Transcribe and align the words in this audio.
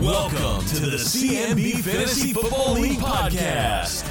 Welcome 0.00 0.64
to 0.66 0.80
the 0.80 0.96
CMB 0.96 1.80
Fantasy 1.80 2.32
Football 2.32 2.74
League 2.74 3.00
podcast. 3.00 4.06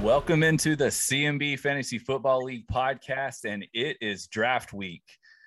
Welcome 0.00 0.44
into 0.44 0.76
the 0.76 0.86
CMB 0.86 1.58
Fantasy 1.58 1.98
Football 1.98 2.44
League 2.44 2.68
podcast, 2.68 3.46
and 3.46 3.66
it 3.74 3.96
is 4.00 4.28
draft 4.28 4.72
week. 4.72 5.02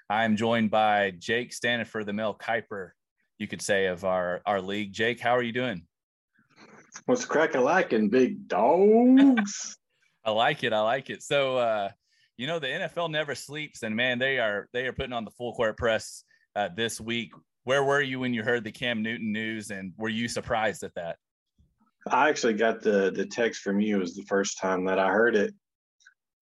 I 0.10 0.26
am 0.26 0.36
joined 0.36 0.72
by 0.72 1.12
Jake 1.12 1.52
Stanifer, 1.52 2.06
the 2.06 2.12
Mel 2.12 2.38
Kiper, 2.38 2.90
you 3.38 3.48
could 3.48 3.62
say, 3.62 3.86
of 3.86 4.04
our, 4.04 4.42
our 4.46 4.60
league. 4.60 4.92
Jake, 4.92 5.22
how 5.22 5.32
are 5.32 5.42
you 5.42 5.54
doing? 5.54 5.84
What's 7.06 7.24
cracking 7.24 7.62
lacking, 7.62 8.10
big 8.10 8.50
dogs? 8.50 9.78
I 10.26 10.32
like 10.32 10.66
it. 10.66 10.74
I 10.74 10.82
like 10.82 11.10
it. 11.10 11.24
So, 11.24 11.58
uh, 11.58 11.92
you 12.36 12.46
know, 12.46 12.60
the 12.60 12.68
NFL 12.68 13.10
never 13.10 13.36
sleeps, 13.36 13.84
and 13.84 13.96
man, 13.96 14.20
they 14.20 14.38
are 14.38 14.68
they 14.74 14.86
are 14.86 14.94
putting 14.94 15.14
on 15.14 15.24
the 15.24 15.32
full 15.32 15.54
court 15.54 15.78
press 15.78 16.26
uh, 16.58 16.70
this 16.76 17.00
week. 17.00 17.32
Where 17.64 17.84
were 17.84 18.02
you 18.02 18.20
when 18.20 18.34
you 18.34 18.44
heard 18.44 18.64
the 18.64 18.72
Cam 18.72 19.04
Newton 19.04 19.32
news, 19.32 19.72
and 19.72 19.94
were 19.98 20.10
you 20.10 20.28
surprised 20.28 20.84
at 20.84 20.96
that? 20.96 21.18
I 22.10 22.30
actually 22.30 22.54
got 22.54 22.82
the 22.82 23.12
the 23.12 23.26
text 23.26 23.62
from 23.62 23.80
you. 23.80 23.98
It 23.98 24.00
was 24.00 24.16
the 24.16 24.24
first 24.24 24.60
time 24.60 24.86
that 24.86 25.00
I 25.00 25.10
heard 25.10 25.36
it. 25.36 25.54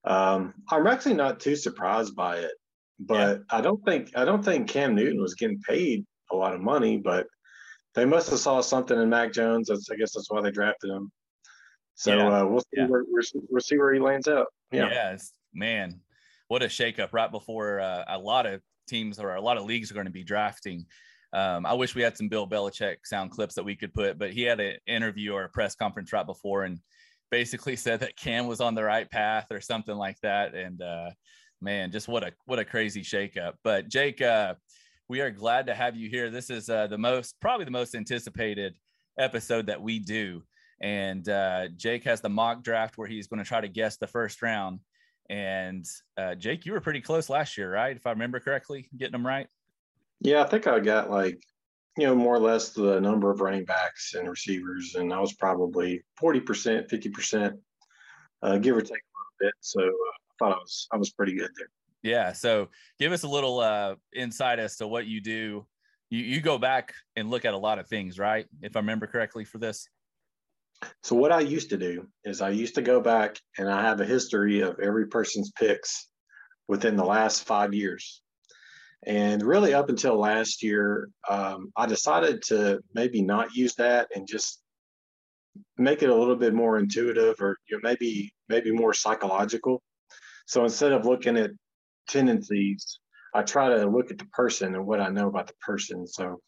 Um, 0.06 0.54
I'm 0.70 0.88
actually 0.88 1.16
not 1.16 1.40
too 1.40 1.56
surprised 1.56 2.16
by 2.16 2.38
it, 2.38 2.52
but 3.00 3.38
yeah. 3.38 3.58
I 3.58 3.62
don't 3.62 3.84
think 3.84 4.12
I 4.16 4.24
don't 4.24 4.46
think 4.46 4.70
Cam 4.70 4.96
Newton 4.96 5.20
was 5.20 5.34
getting 5.34 5.60
paid 5.68 6.06
a 6.32 6.36
lot 6.36 6.54
of 6.54 6.62
money, 6.62 6.98
but 6.98 7.26
they 7.96 8.06
must 8.06 8.30
have 8.30 8.40
saw 8.40 8.62
something 8.62 9.00
in 9.00 9.10
Mac 9.10 9.34
Jones. 9.34 9.68
That's, 9.70 9.90
I 9.90 9.96
guess 9.96 10.14
that's 10.14 10.30
why 10.30 10.42
they 10.42 10.52
drafted 10.52 10.92
him. 10.92 11.12
So 11.96 12.16
yeah. 12.16 12.42
uh, 12.42 12.46
we'll 12.46 12.60
see 12.60 12.68
yeah. 12.78 12.88
where 12.88 13.04
we'll 13.08 13.62
see 13.62 13.78
where 13.78 13.94
he 13.94 14.00
lands 14.00 14.28
out. 14.28 14.48
Yeah, 14.72 14.90
yes, 14.92 15.34
man, 15.54 16.02
what 16.50 16.62
a 16.62 16.68
shakeup 16.68 17.10
right 17.12 17.32
before 17.32 17.80
uh, 17.80 18.04
a 18.08 18.20
lot 18.20 18.46
of 18.46 18.62
teams 18.88 19.20
or 19.20 19.36
a 19.36 19.42
lot 19.42 19.58
of 19.58 19.66
leagues 19.66 19.92
are 19.92 19.96
going 19.96 20.06
to 20.06 20.12
be 20.12 20.24
drafting. 20.24 20.86
Um, 21.34 21.66
I 21.66 21.74
wish 21.74 21.96
we 21.96 22.02
had 22.02 22.16
some 22.16 22.30
Bill 22.30 22.48
Belichick 22.48 22.98
sound 23.04 23.32
clips 23.32 23.56
that 23.56 23.66
we 23.66 23.76
could 23.76 23.94
put, 23.94 24.18
but 24.18 24.32
he 24.32 24.44
had 24.44 24.60
an 24.60 24.78
interview 24.88 25.34
or 25.34 25.44
a 25.44 25.50
press 25.50 25.76
conference 25.76 26.14
right 26.14 26.26
before 26.26 26.64
and 26.64 26.80
basically 27.32 27.76
said 27.76 28.00
that 28.00 28.16
Cam 28.16 28.48
was 28.48 28.62
on 28.62 28.76
the 28.76 28.84
right 28.84 29.10
path 29.10 29.48
or 29.52 29.60
something 29.60 29.96
like 29.96 30.20
that. 30.22 30.56
And 30.56 30.82
uh, 30.82 31.12
man, 31.62 31.92
just 31.92 32.08
what 32.08 32.24
a 32.24 32.32
what 32.46 32.60
a 32.60 32.66
crazy 32.66 33.02
shakeup. 33.02 33.54
But 33.64 33.90
Jake, 33.90 34.22
uh, 34.22 34.56
we 35.10 35.22
are 35.22 35.32
glad 35.32 35.68
to 35.68 35.76
have 35.76 35.96
you 35.96 36.10
here. 36.10 36.30
This 36.30 36.50
is 36.50 36.70
uh, 36.70 36.88
the 36.88 36.98
most 36.98 37.36
probably 37.40 37.66
the 37.66 37.72
most 37.72 37.96
anticipated 37.96 38.76
episode 39.20 39.68
that 39.68 39.82
we 39.82 40.00
do. 40.00 40.44
And 40.82 41.28
uh, 41.30 41.70
Jake 41.76 42.04
has 42.04 42.22
the 42.22 42.30
mock 42.30 42.64
draft 42.64 42.98
where 42.98 43.08
he's 43.08 43.28
going 43.28 43.44
to 43.44 43.48
try 43.48 43.62
to 43.62 43.68
guess 43.68 43.98
the 43.98 44.08
first 44.08 44.42
round. 44.42 44.80
And 45.30 45.86
uh, 46.18 46.36
Jake, 46.36 46.66
you 46.66 46.74
were 46.74 46.82
pretty 46.82 47.02
close 47.02 47.30
last 47.30 47.58
year, 47.58 47.72
right? 47.72 47.96
If 47.96 48.06
I 48.06 48.12
remember 48.12 48.40
correctly, 48.40 48.88
getting 48.96 49.14
them 49.14 49.26
right. 49.26 49.48
Yeah, 50.22 50.44
I 50.44 50.48
think 50.48 50.68
I 50.68 50.80
got 50.80 51.10
like, 51.10 51.40
you 51.98 52.06
know, 52.06 52.16
more 52.16 52.36
or 52.36 52.40
less 52.40 52.70
the 52.70 53.00
number 53.00 53.32
of 53.32 53.42
running 53.42 53.66
backs 53.66 54.14
and 54.14 54.30
receivers, 54.30 54.96
and 54.96 55.14
I 55.14 55.20
was 55.20 55.34
probably 55.34 56.04
forty 56.20 56.40
percent, 56.40 56.90
fifty 56.90 57.10
percent, 57.10 57.56
uh, 58.44 58.58
give 58.58 58.76
or 58.76 58.82
take 58.82 58.92
a 58.92 58.94
little 58.94 59.36
bit. 59.40 59.54
So 59.62 59.82
uh, 59.82 59.86
I 59.86 60.34
thought 60.38 60.52
I 60.52 60.60
was 60.60 60.88
I 60.94 60.98
was 60.98 61.10
pretty 61.12 61.34
good 61.34 61.50
there. 61.58 61.70
Yeah. 62.04 62.34
So 62.34 62.70
give 63.00 63.12
us 63.12 63.24
a 63.24 63.28
little 63.28 63.60
uh, 63.60 63.96
insight 64.14 64.60
as 64.60 64.78
to 64.78 64.88
what 64.88 65.08
you 65.08 65.22
do. 65.22 65.66
You 66.10 66.20
you 66.20 66.42
go 66.42 66.58
back 66.58 66.94
and 67.16 67.32
look 67.32 67.46
at 67.46 67.54
a 67.54 67.58
lot 67.58 67.80
of 67.80 67.88
things, 67.88 68.20
right? 68.20 68.46
If 68.62 68.76
I 68.76 68.80
remember 68.80 69.08
correctly 69.08 69.44
for 69.44 69.58
this. 69.58 69.90
So 71.04 71.16
what 71.16 71.32
I 71.32 71.42
used 71.42 71.70
to 71.70 71.78
do 71.78 72.08
is 72.24 72.42
I 72.42 72.50
used 72.50 72.76
to 72.76 72.82
go 72.82 73.00
back 73.00 73.40
and 73.58 73.70
I 73.70 73.82
have 73.82 74.02
a 74.02 74.06
history 74.06 74.62
of 74.62 74.80
every 74.80 75.08
person's 75.08 75.52
picks 75.52 76.08
within 76.68 76.96
the 76.96 77.06
last 77.06 77.44
five 77.44 77.74
years. 77.74 78.22
And 79.06 79.44
really, 79.44 79.74
up 79.74 79.90
until 79.90 80.18
last 80.18 80.64
year, 80.64 81.10
um, 81.30 81.72
I 81.78 81.86
decided 81.86 82.42
to 82.48 82.80
maybe 82.94 83.22
not 83.22 83.56
use 83.56 83.76
that 83.76 84.08
and 84.16 84.28
just 84.28 84.62
make 85.78 86.02
it 86.02 86.10
a 86.10 86.16
little 86.16 86.36
bit 86.36 86.54
more 86.54 86.80
intuitive, 86.80 87.36
or 87.40 87.58
you 87.70 87.78
know, 87.78 87.82
maybe 87.84 88.34
maybe 88.50 88.72
more 88.72 88.94
psychological. 88.94 89.84
So 90.48 90.64
instead 90.64 90.92
of 90.92 91.06
looking 91.06 91.38
at 91.38 91.52
tendencies, 92.08 93.00
I 93.34 93.44
try 93.44 93.70
to 93.70 93.86
look 93.88 94.10
at 94.10 94.18
the 94.18 94.26
person 94.26 94.74
and 94.74 94.86
what 94.86 95.02
I 95.02 95.10
know 95.10 95.28
about 95.28 95.48
the 95.48 95.54
person. 95.62 96.08
So 96.08 96.40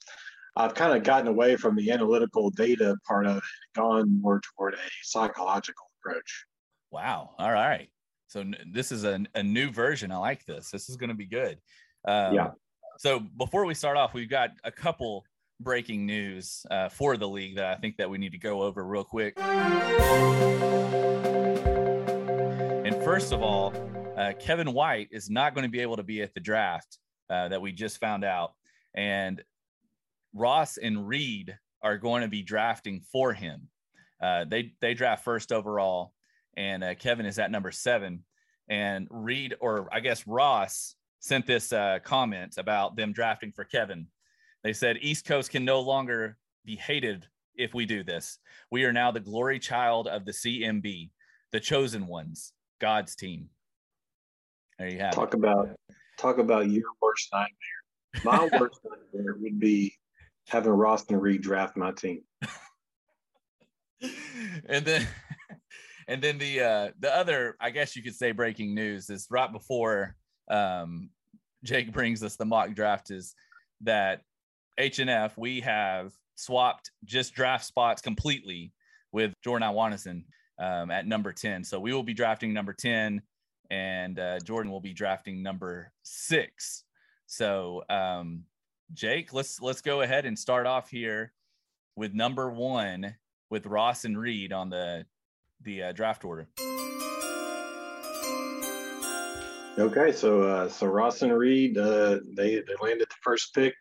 I've 0.57 0.73
kind 0.73 0.97
of 0.97 1.03
gotten 1.03 1.27
away 1.27 1.55
from 1.55 1.75
the 1.75 1.91
analytical 1.91 2.49
data 2.49 2.97
part 3.07 3.27
of 3.27 3.37
it, 3.37 3.43
gone 3.75 4.19
more 4.19 4.41
toward 4.41 4.73
a 4.73 4.79
psychological 5.03 5.85
approach. 6.01 6.45
Wow. 6.89 7.35
All 7.37 7.51
right. 7.51 7.89
So 8.25 8.43
this 8.73 8.91
is 8.91 9.03
a, 9.03 9.23
a 9.35 9.43
new 9.43 9.69
version. 9.69 10.11
I 10.11 10.17
like 10.17 10.43
this. 10.45 10.71
This 10.71 10.89
is 10.89 10.97
going 10.97 11.09
to 11.09 11.15
be 11.15 11.27
good. 11.27 11.59
Um, 12.07 12.33
yeah. 12.33 12.49
So 12.97 13.19
before 13.19 13.65
we 13.65 13.75
start 13.75 13.97
off, 13.97 14.15
we've 14.15 14.31
got 14.31 14.49
a 14.63 14.71
couple 14.71 15.25
breaking 15.59 16.07
news 16.07 16.65
uh, 16.71 16.89
for 16.89 17.17
the 17.17 17.27
league 17.27 17.57
that 17.57 17.65
I 17.65 17.75
think 17.75 17.97
that 17.97 18.09
we 18.09 18.17
need 18.17 18.31
to 18.31 18.39
go 18.39 18.63
over 18.63 18.83
real 18.83 19.03
quick. 19.03 19.37
And 22.83 22.95
first 23.03 23.31
of 23.31 23.43
all, 23.43 23.75
uh, 24.17 24.33
Kevin 24.39 24.73
White 24.73 25.09
is 25.11 25.29
not 25.29 25.53
going 25.53 25.65
to 25.65 25.71
be 25.71 25.81
able 25.81 25.97
to 25.97 26.03
be 26.03 26.23
at 26.23 26.33
the 26.33 26.39
draft 26.39 26.97
uh, 27.29 27.47
that 27.49 27.61
we 27.61 27.71
just 27.71 27.99
found 27.99 28.23
out, 28.23 28.53
and 28.95 29.43
Ross 30.33 30.77
and 30.77 31.07
Reed 31.07 31.57
are 31.81 31.97
going 31.97 32.21
to 32.21 32.27
be 32.27 32.41
drafting 32.41 33.01
for 33.11 33.33
him. 33.33 33.69
Uh, 34.21 34.45
they 34.45 34.73
they 34.81 34.93
draft 34.93 35.23
first 35.23 35.51
overall, 35.51 36.13
and 36.55 36.83
uh, 36.83 36.95
Kevin 36.95 37.25
is 37.25 37.39
at 37.39 37.51
number 37.51 37.71
seven. 37.71 38.23
And 38.69 39.07
Reed, 39.09 39.55
or 39.59 39.87
I 39.91 39.99
guess 39.99 40.27
Ross, 40.27 40.95
sent 41.19 41.45
this 41.45 41.71
uh, 41.71 41.99
comment 42.03 42.55
about 42.57 42.95
them 42.95 43.13
drafting 43.13 43.51
for 43.51 43.63
Kevin. 43.63 44.07
They 44.63 44.73
said 44.73 44.97
East 45.01 45.25
Coast 45.25 45.51
can 45.51 45.63
no 45.63 45.79
longer 45.79 46.37
be 46.65 46.75
hated 46.75 47.25
if 47.55 47.73
we 47.73 47.85
do 47.85 48.03
this. 48.03 48.39
We 48.71 48.83
are 48.85 48.93
now 48.93 49.11
the 49.11 49.19
glory 49.19 49.59
child 49.59 50.07
of 50.07 50.25
the 50.25 50.31
CMB, 50.31 51.09
the 51.51 51.59
chosen 51.59 52.07
ones, 52.07 52.53
God's 52.79 53.15
team. 53.15 53.49
There 54.77 54.89
you 54.89 54.99
have 54.99 55.13
talk 55.13 55.33
it. 55.33 55.37
about 55.37 55.69
talk 56.17 56.37
about 56.37 56.69
your 56.69 56.83
worst 57.01 57.29
nightmare. 57.31 58.23
My 58.23 58.49
worst 58.59 58.79
nightmare 58.83 59.35
would 59.39 59.59
be 59.59 59.93
having 60.47 60.71
Ross 60.71 61.05
and 61.09 61.21
Reed 61.21 61.41
draft 61.41 61.77
my 61.77 61.91
team. 61.91 62.21
and 64.69 64.85
then 64.85 65.07
and 66.07 66.21
then 66.21 66.37
the 66.37 66.61
uh 66.61 66.91
the 66.99 67.13
other 67.15 67.55
I 67.59 67.69
guess 67.71 67.95
you 67.95 68.03
could 68.03 68.15
say 68.15 68.31
breaking 68.31 68.73
news 68.73 69.09
is 69.09 69.27
right 69.29 69.51
before 69.51 70.15
um 70.49 71.09
Jake 71.63 71.91
brings 71.91 72.23
us 72.23 72.35
the 72.35 72.45
mock 72.45 72.73
draft 72.73 73.11
is 73.11 73.33
that 73.81 74.21
H 74.77 74.99
and 74.99 75.09
F 75.09 75.37
we 75.37 75.61
have 75.61 76.13
swapped 76.35 76.91
just 77.03 77.33
draft 77.33 77.65
spots 77.65 78.01
completely 78.01 78.71
with 79.11 79.33
Jordan 79.43 79.67
Iwanison 79.67 80.23
um, 80.59 80.91
at 80.91 81.07
number 81.07 81.33
10. 81.33 81.63
So 81.63 81.79
we 81.79 81.93
will 81.93 82.03
be 82.03 82.13
drafting 82.13 82.53
number 82.53 82.73
10 82.73 83.21
and 83.69 84.19
uh, 84.19 84.39
Jordan 84.39 84.71
will 84.71 84.81
be 84.81 84.93
drafting 84.93 85.43
number 85.43 85.91
six. 86.03 86.83
So 87.25 87.83
um, 87.89 88.43
Jake, 88.93 89.33
let's 89.33 89.61
let's 89.61 89.81
go 89.81 90.01
ahead 90.01 90.25
and 90.25 90.37
start 90.37 90.65
off 90.65 90.89
here 90.89 91.33
with 91.95 92.13
number 92.13 92.49
one 92.49 93.15
with 93.49 93.65
Ross 93.65 94.05
and 94.05 94.17
Reed 94.17 94.53
on 94.53 94.69
the 94.69 95.05
the 95.61 95.83
uh, 95.83 95.91
draft 95.91 96.23
order. 96.23 96.47
Okay, 99.77 100.11
so 100.11 100.41
uh, 100.43 100.69
so 100.69 100.87
Ross 100.87 101.21
and 101.21 101.37
Reed, 101.37 101.77
uh, 101.77 102.19
they 102.33 102.55
they 102.55 102.75
landed 102.81 103.07
the 103.09 103.15
first 103.21 103.53
pick. 103.53 103.73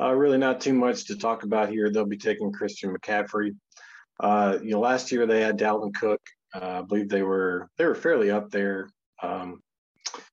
Uh, 0.00 0.12
really, 0.14 0.38
not 0.38 0.60
too 0.60 0.72
much 0.72 1.06
to 1.06 1.16
talk 1.16 1.42
about 1.42 1.68
here. 1.68 1.90
They'll 1.90 2.06
be 2.06 2.16
taking 2.16 2.52
Christian 2.52 2.94
McCaffrey. 2.96 3.54
Uh, 4.18 4.58
you 4.62 4.70
know, 4.70 4.80
last 4.80 5.10
year 5.12 5.26
they 5.26 5.42
had 5.42 5.58
Dalvin 5.58 5.94
Cook. 5.94 6.20
Uh, 6.54 6.78
I 6.78 6.82
believe 6.82 7.08
they 7.08 7.22
were 7.22 7.68
they 7.76 7.84
were 7.84 7.94
fairly 7.94 8.30
up 8.30 8.50
there. 8.50 8.88
Um, 9.22 9.60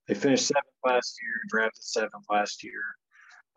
they 0.07 0.13
finished 0.13 0.47
seventh 0.47 0.65
last 0.85 1.17
year, 1.21 1.33
drafted 1.49 1.83
seventh 1.83 2.25
last 2.29 2.63
year 2.63 2.81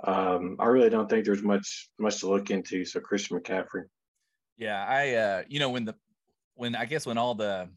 um, 0.05 0.57
I 0.59 0.67
really 0.67 0.91
don't 0.91 1.09
think 1.09 1.25
there's 1.25 1.43
much 1.43 1.91
much 1.99 2.21
to 2.21 2.29
look 2.29 2.51
into. 2.51 2.85
So 2.85 3.01
Christian 3.01 3.39
McCaffrey. 3.39 3.85
Yeah, 4.57 4.85
I 4.85 5.15
uh, 5.15 5.43
you 5.49 5.61
know 5.61 5.71
when 5.71 5.85
the 5.85 5.95
when 6.55 6.75
I 6.75 6.85
guess 6.85 7.07
when 7.07 7.19
all 7.19 7.35
the 7.35 7.69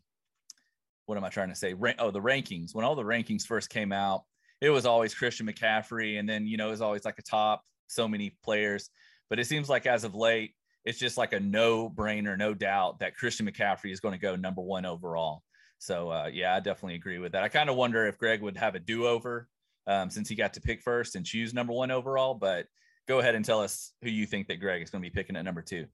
what 1.06 1.18
am 1.18 1.24
I 1.24 1.30
trying 1.30 1.50
to 1.50 1.56
say? 1.56 1.74
oh, 2.00 2.12
the 2.12 2.22
rankings 2.22 2.74
when 2.74 2.86
all 2.86 2.96
the 2.96 3.04
rankings 3.04 3.46
first 3.46 3.70
came 3.70 3.92
out, 3.92 4.24
it 4.62 4.70
was 4.70 4.86
always 4.86 5.14
Christian 5.14 5.48
McCaffrey, 5.48 6.20
and 6.20 6.28
then 6.28 6.48
you 6.48 6.58
know 6.58 6.68
it 6.68 6.72
was 6.72 6.82
always 6.82 7.06
like 7.06 7.20
a 7.20 7.24
top 7.24 7.64
so 7.88 8.08
many 8.08 8.36
players. 8.44 8.90
But 9.30 9.40
it 9.40 9.46
seems 9.46 9.70
like 9.70 9.86
as 9.86 10.04
of 10.04 10.16
late, 10.16 10.54
it's 10.86 11.00
just 11.00 11.18
like 11.18 11.34
a 11.34 11.40
no 11.40 11.90
brainer, 11.90 12.38
no 12.38 12.54
doubt 12.54 13.00
that 13.00 13.16
Christian 13.16 13.50
McCaffrey 13.50 13.92
is 13.92 14.00
going 14.00 14.14
to 14.14 14.20
go 14.20 14.36
number 14.36 14.62
one 14.62 14.86
overall. 14.86 15.44
So 15.80 16.10
uh, 16.10 16.30
yeah, 16.32 16.56
I 16.56 16.60
definitely 16.60 16.96
agree 16.96 17.18
with 17.18 17.34
that. 17.34 17.44
I 17.44 17.50
kind 17.50 17.70
of 17.70 17.76
wonder 17.76 18.06
if 18.06 18.18
Greg 18.18 18.42
would 18.42 18.58
have 18.58 18.76
a 18.76 18.80
do 18.80 19.06
over 19.08 19.48
um, 19.88 20.10
since 20.10 20.30
he 20.30 20.36
got 20.36 20.54
to 20.54 20.62
pick 20.62 20.82
first 20.82 21.16
and 21.16 21.26
choose 21.26 21.54
number 21.54 21.74
one 21.74 21.92
overall. 21.92 22.34
But 22.34 22.68
go 23.08 23.20
ahead 23.20 23.36
and 23.36 23.44
tell 23.44 23.62
us 23.62 23.92
who 24.02 24.10
you 24.10 24.26
think 24.26 24.48
that 24.48 24.60
Greg 24.60 24.82
is 24.82 24.90
going 24.90 25.04
to 25.04 25.10
be 25.10 25.14
picking 25.14 25.36
at 25.36 25.46
number 25.46 25.62
two. 25.62 25.86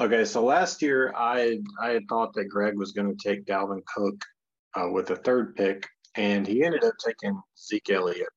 Okay, 0.00 0.24
so 0.24 0.44
last 0.44 0.82
year 0.82 1.12
I 1.16 1.58
I 1.80 1.90
had 1.90 2.08
thought 2.08 2.32
that 2.34 2.46
Greg 2.46 2.76
was 2.76 2.92
going 2.92 3.14
to 3.14 3.28
take 3.28 3.44
Dalvin 3.44 3.82
Cook 3.94 4.24
uh, 4.74 4.88
with 4.90 5.06
the 5.06 5.16
third 5.16 5.54
pick, 5.54 5.86
and 6.16 6.46
he 6.46 6.64
ended 6.64 6.82
up 6.82 6.94
taking 7.04 7.40
Zeke 7.56 7.90
Elliott. 7.90 8.28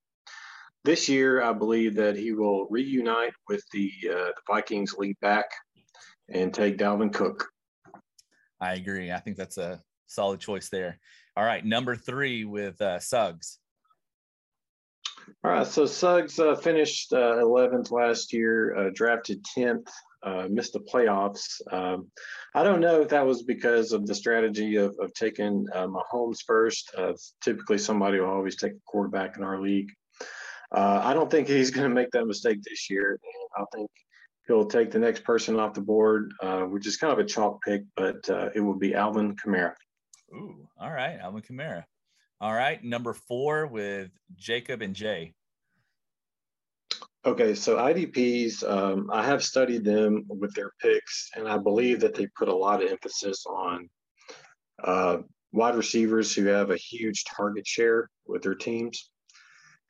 this 0.83 1.09
year, 1.09 1.41
I 1.43 1.51
believe 1.51 1.95
that 1.95 2.15
he 2.15 2.31
will 2.31 2.67
reunite 2.69 3.33
with 3.49 3.63
the, 3.73 3.91
uh, 4.09 4.13
the 4.13 4.41
Vikings 4.47 4.95
lead 4.97 5.19
back 5.19 5.45
and 6.29 6.53
take 6.53 6.77
Dalvin 6.77 7.13
Cook. 7.13 7.45
I 8.61 8.73
agree. 8.75 9.11
I 9.11 9.19
think 9.19 9.35
that's 9.35 9.57
a 9.57 9.81
solid 10.07 10.39
choice 10.39 10.69
there. 10.69 10.97
All 11.35 11.43
right, 11.43 11.63
number 11.65 11.95
three 11.95 12.45
with 12.45 12.79
uh, 12.81 12.99
Suggs. 12.99 13.59
All 15.43 15.51
right, 15.51 15.67
so 15.67 15.85
Suggs 15.85 16.39
uh, 16.39 16.55
finished 16.55 17.13
uh, 17.13 17.35
11th 17.41 17.91
last 17.91 18.33
year, 18.33 18.75
uh, 18.75 18.89
drafted 18.93 19.45
10th, 19.57 19.87
uh, 20.23 20.47
missed 20.49 20.73
the 20.73 20.79
playoffs. 20.79 21.61
Um, 21.71 22.09
I 22.55 22.63
don't 22.63 22.79
know 22.79 23.01
if 23.01 23.09
that 23.09 23.25
was 23.25 23.43
because 23.43 23.91
of 23.91 24.07
the 24.07 24.15
strategy 24.15 24.77
of, 24.77 24.95
of 24.99 25.13
taking 25.13 25.65
uh, 25.73 25.87
Mahomes 25.87 26.39
first. 26.45 26.91
Uh, 26.97 27.13
typically, 27.41 27.77
somebody 27.77 28.19
will 28.19 28.29
always 28.29 28.55
take 28.55 28.73
a 28.73 28.81
quarterback 28.85 29.37
in 29.37 29.43
our 29.43 29.59
league. 29.59 29.89
I 30.71 31.13
don't 31.13 31.29
think 31.29 31.47
he's 31.47 31.71
going 31.71 31.87
to 31.87 31.95
make 31.95 32.11
that 32.11 32.25
mistake 32.25 32.59
this 32.63 32.89
year. 32.89 33.19
I 33.57 33.63
think 33.73 33.89
he'll 34.47 34.65
take 34.65 34.91
the 34.91 34.99
next 34.99 35.23
person 35.23 35.59
off 35.59 35.73
the 35.73 35.81
board, 35.81 36.31
which 36.69 36.87
is 36.87 36.97
kind 36.97 37.13
of 37.13 37.19
a 37.19 37.25
chalk 37.25 37.61
pick, 37.63 37.83
but 37.95 38.27
it 38.55 38.61
will 38.61 38.77
be 38.77 38.95
Alvin 38.95 39.35
Kamara. 39.35 39.73
Ooh, 40.33 40.67
all 40.79 40.91
right, 40.91 41.17
Alvin 41.21 41.41
Kamara. 41.41 41.83
All 42.39 42.53
right, 42.53 42.83
number 42.83 43.13
four 43.13 43.67
with 43.67 44.11
Jacob 44.35 44.81
and 44.81 44.93
Jay. 44.95 45.33
Okay, 47.25 47.55
so 47.55 47.77
IDPs, 47.77 48.63
um, 48.63 49.09
I 49.11 49.25
have 49.25 49.43
studied 49.43 49.83
them 49.83 50.23
with 50.29 50.53
their 50.53 50.71
picks, 50.79 51.29
and 51.35 51.47
I 51.47 51.57
believe 51.57 51.99
that 52.01 52.15
they 52.15 52.27
put 52.37 52.47
a 52.47 52.55
lot 52.55 52.83
of 52.83 52.89
emphasis 52.89 53.43
on 53.45 53.89
uh, 54.83 55.17
wide 55.51 55.75
receivers 55.75 56.33
who 56.33 56.45
have 56.45 56.69
a 56.69 56.77
huge 56.77 57.25
target 57.25 57.67
share 57.67 58.09
with 58.27 58.43
their 58.43 58.55
teams. 58.55 59.09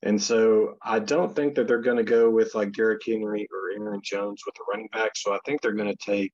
And 0.04 0.22
so 0.22 0.78
I 0.82 1.00
don't 1.00 1.36
think 1.36 1.56
that 1.56 1.68
they're 1.68 1.82
going 1.82 1.98
to 1.98 2.04
go 2.04 2.30
with 2.30 2.56
like 2.56 2.72
Derrick 2.72 3.02
Henry 3.06 3.48
or 3.52 3.86
Aaron 3.86 4.02
Jones 4.04 4.44
with 4.46 4.56
the 4.56 4.64
running 4.70 4.90
back. 4.94 5.12
So 5.16 5.34
I 5.34 5.40
think 5.46 5.62
they're 5.62 5.74
going 5.74 5.94
to 5.94 6.06
take 6.06 6.32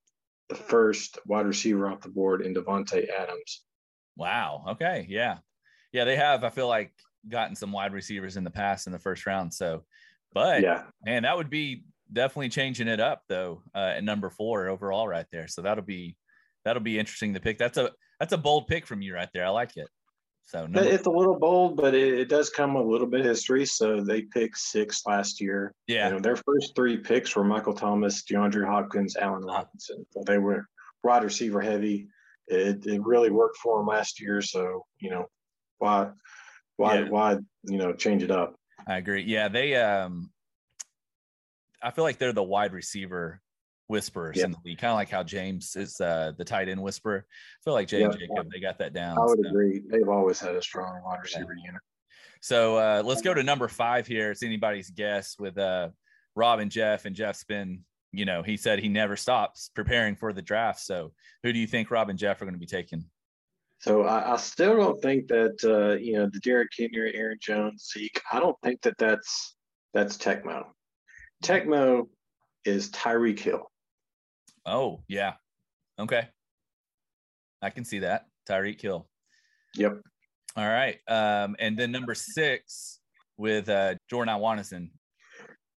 the 0.50 0.56
first 0.56 1.18
wide 1.26 1.46
receiver 1.46 1.88
off 1.88 2.02
the 2.02 2.10
board 2.10 2.46
in 2.46 2.54
Davante 2.54 3.08
Adams. 3.10 3.64
Wow. 4.18 4.66
Okay. 4.70 5.06
Yeah. 5.10 5.38
Yeah. 5.94 6.04
They 6.04 6.18
have, 6.18 6.44
I 6.44 6.50
feel 6.50 6.68
like, 6.68 6.92
gotten 7.30 7.56
some 7.56 7.72
wide 7.72 7.94
receivers 7.94 8.38
in 8.38 8.44
the 8.44 8.50
past 8.50 8.88
in 8.88 8.94
the 8.94 9.00
first 9.00 9.26
round. 9.26 9.54
So, 9.54 9.84
but 10.34 10.62
yeah, 10.62 10.84
man, 11.06 11.24
that 11.24 11.38
would 11.38 11.50
be 11.50 11.86
definitely 12.12 12.50
changing 12.50 12.88
it 12.88 13.00
up 13.00 13.24
though 13.30 13.62
uh, 13.74 13.94
at 13.96 14.04
number 14.04 14.30
four 14.30 14.68
overall 14.68 15.08
right 15.08 15.26
there. 15.32 15.48
So 15.48 15.62
that'll 15.62 15.86
be, 15.86 16.18
that'll 16.66 16.84
be 16.84 17.00
interesting 17.00 17.34
to 17.34 17.40
pick. 17.40 17.58
That's 17.58 17.78
a, 17.78 17.92
that's 18.20 18.34
a 18.34 18.38
bold 18.38 18.68
pick 18.68 18.86
from 18.86 19.02
you 19.02 19.14
right 19.14 19.30
there. 19.34 19.46
I 19.46 19.50
like 19.50 19.78
it. 19.78 19.88
So 20.46 20.64
number- 20.68 20.84
it's 20.84 21.08
a 21.08 21.12
little 21.12 21.40
bold, 21.40 21.78
but 21.78 21.96
it, 21.96 22.20
it, 22.20 22.30
does 22.30 22.50
come 22.50 22.74
with 22.74 22.86
a 22.86 22.90
little 22.90 23.08
bit 23.08 23.22
of 23.22 23.26
history. 23.26 23.66
So 23.66 24.02
they 24.02 24.24
picked 24.24 24.58
six 24.58 25.04
last 25.06 25.40
year. 25.40 25.74
Yeah. 25.88 26.08
You 26.08 26.16
know, 26.16 26.20
their 26.20 26.36
first 26.36 26.76
three 26.76 26.98
picks 26.98 27.36
were 27.36 27.46
Michael 27.46 27.74
Thomas, 27.74 28.24
DeAndre 28.24 28.68
Hopkins, 28.68 29.16
Allen 29.16 29.44
Robinson. 29.44 30.06
So 30.12 30.24
they 30.26 30.38
were 30.38 30.66
wide 31.04 31.24
receiver 31.24 31.62
heavy. 31.62 32.08
It, 32.48 32.86
it 32.86 33.02
really 33.06 33.30
worked 33.30 33.58
for 33.58 33.80
them 33.80 33.88
last 33.88 34.20
year. 34.20 34.42
So, 34.42 34.86
you 35.00 35.10
know, 35.10 35.28
why, 35.84 36.10
why, 36.78 37.00
yeah. 37.00 37.10
why, 37.10 37.38
you 37.64 37.78
know, 37.78 37.94
change 37.94 38.24
it 38.24 38.32
up? 38.32 38.56
I 38.88 38.98
agree. 38.98 39.24
Yeah. 39.24 39.50
They, 39.50 39.76
um, 39.76 40.32
I 41.82 41.92
feel 41.92 42.06
like 42.06 42.18
they're 42.18 42.32
the 42.32 42.42
wide 42.42 42.74
receiver 42.74 43.42
whisperers 43.88 44.38
in 44.38 44.52
the 44.52 44.58
league, 44.66 44.78
kind 44.78 44.92
of 44.92 44.96
like 44.96 45.10
how 45.10 45.24
James 45.24 45.76
is 45.76 46.00
uh, 46.00 46.32
the 46.38 46.46
tight 46.46 46.70
end 46.70 46.82
whisperer. 46.82 47.26
I 47.28 47.60
feel 47.64 47.74
like 47.74 47.90
Jay 47.90 48.02
and 48.04 48.18
Jacob, 48.18 48.50
they 48.52 48.62
got 48.62 48.80
that 48.80 48.94
down. 48.94 49.18
I 49.18 49.22
would 49.26 49.40
so. 49.44 49.50
agree. 49.50 49.82
They've 49.92 50.08
always 50.08 50.40
had 50.40 50.56
a 50.56 50.62
strong 50.62 51.02
wide 51.06 51.20
receiver 51.22 51.54
unit. 51.54 51.82
So 52.42 52.78
uh, 52.78 53.04
let's 53.06 53.22
go 53.22 53.34
to 53.34 53.44
number 53.44 53.68
five 53.68 54.08
here. 54.08 54.32
It's 54.32 54.44
anybody's 54.44 54.90
guess 54.90 55.36
with 55.38 55.58
uh, 55.58 55.90
Rob 56.36 56.60
and 56.60 56.72
Jeff. 56.72 57.06
And 57.06 57.16
Jeff's 57.16 57.44
been, 57.44 57.82
you 58.12 58.26
know, 58.26 58.42
he 58.42 58.58
said 58.58 58.80
he 58.80 58.90
never 58.90 59.16
stops 59.16 59.70
preparing 59.76 60.16
for 60.16 60.34
the 60.34 60.42
draft. 60.42 60.80
So 60.80 61.12
who 61.44 61.54
do 61.54 61.60
you 61.60 61.68
think 61.68 61.92
Rob 61.92 62.10
and 62.10 62.18
Jeff 62.20 62.42
are 62.42 62.46
going 62.46 62.56
to 62.56 62.60
be 62.60 62.66
taking? 62.66 63.06
So 63.84 64.04
I, 64.04 64.36
I 64.36 64.38
still 64.38 64.78
don't 64.78 65.02
think 65.02 65.28
that 65.28 65.58
uh, 65.66 66.02
you 66.02 66.14
know 66.14 66.30
the 66.32 66.40
Derrick 66.40 66.72
Henry, 66.80 67.14
Aaron 67.16 67.38
Jones, 67.42 67.92
Zeke. 67.94 68.22
I 68.32 68.40
don't 68.40 68.56
think 68.64 68.82
that 68.84 68.98
that's 68.98 69.58
that's 69.94 70.16
Tecmo. 70.16 70.68
Tecmo 71.44 72.08
is 72.64 72.90
Tyreek 72.92 73.40
Hill. 73.40 73.70
Oh, 74.66 75.02
yeah. 75.10 75.34
Okay. 76.00 76.30
I 77.62 77.72
can 77.72 77.84
see 77.84 78.00
that. 78.00 78.28
Tyreek 78.50 78.80
Hill. 78.80 79.06
Yep. 79.76 80.00
All 80.56 80.66
right. 80.66 81.00
Um, 81.10 81.58
and 81.60 81.78
then 81.78 81.92
number 81.92 82.16
six 82.16 83.02
with 83.36 83.68
uh 83.68 83.96
Jordan 84.10 84.34
Iwanison. 84.34 84.92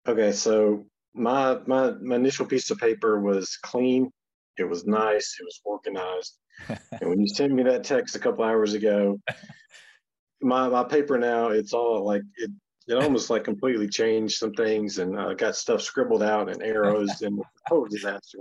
Okay, 0.07 0.31
so 0.31 0.87
my 1.13 1.59
my 1.67 1.91
my 2.01 2.15
initial 2.15 2.47
piece 2.47 2.71
of 2.71 2.79
paper 2.79 3.19
was 3.21 3.57
clean. 3.57 4.13
It 4.59 4.65
was 4.65 4.87
nice. 4.87 5.37
It 5.41 5.45
was 5.45 5.61
organized. 5.65 6.39
And 6.69 7.09
when 7.11 7.21
you 7.21 7.29
sent 7.29 7.53
me 7.53 7.63
that 7.65 7.85
text 7.85 8.17
a 8.17 8.19
couple 8.19 8.45
hours 8.45 8.75
ago, 8.75 9.21
my 10.43 10.69
my 10.69 10.85
paper 10.85 11.19
now 11.19 11.49
it's 11.49 11.73
all 11.73 12.05
like 12.05 12.23
it 12.37 12.51
it 12.89 12.95
almost 12.95 13.31
like 13.31 13.43
completely 13.43 13.89
changed 13.89 14.37
some 14.37 14.53
things 14.53 14.99
and 14.99 15.19
uh, 15.19 15.35
got 15.35 15.57
stuff 15.57 15.83
scribbled 15.83 16.23
out 16.23 16.49
and 16.49 16.63
arrows 16.63 17.23
and 17.23 17.43
total 17.69 17.87
disaster. 17.87 18.39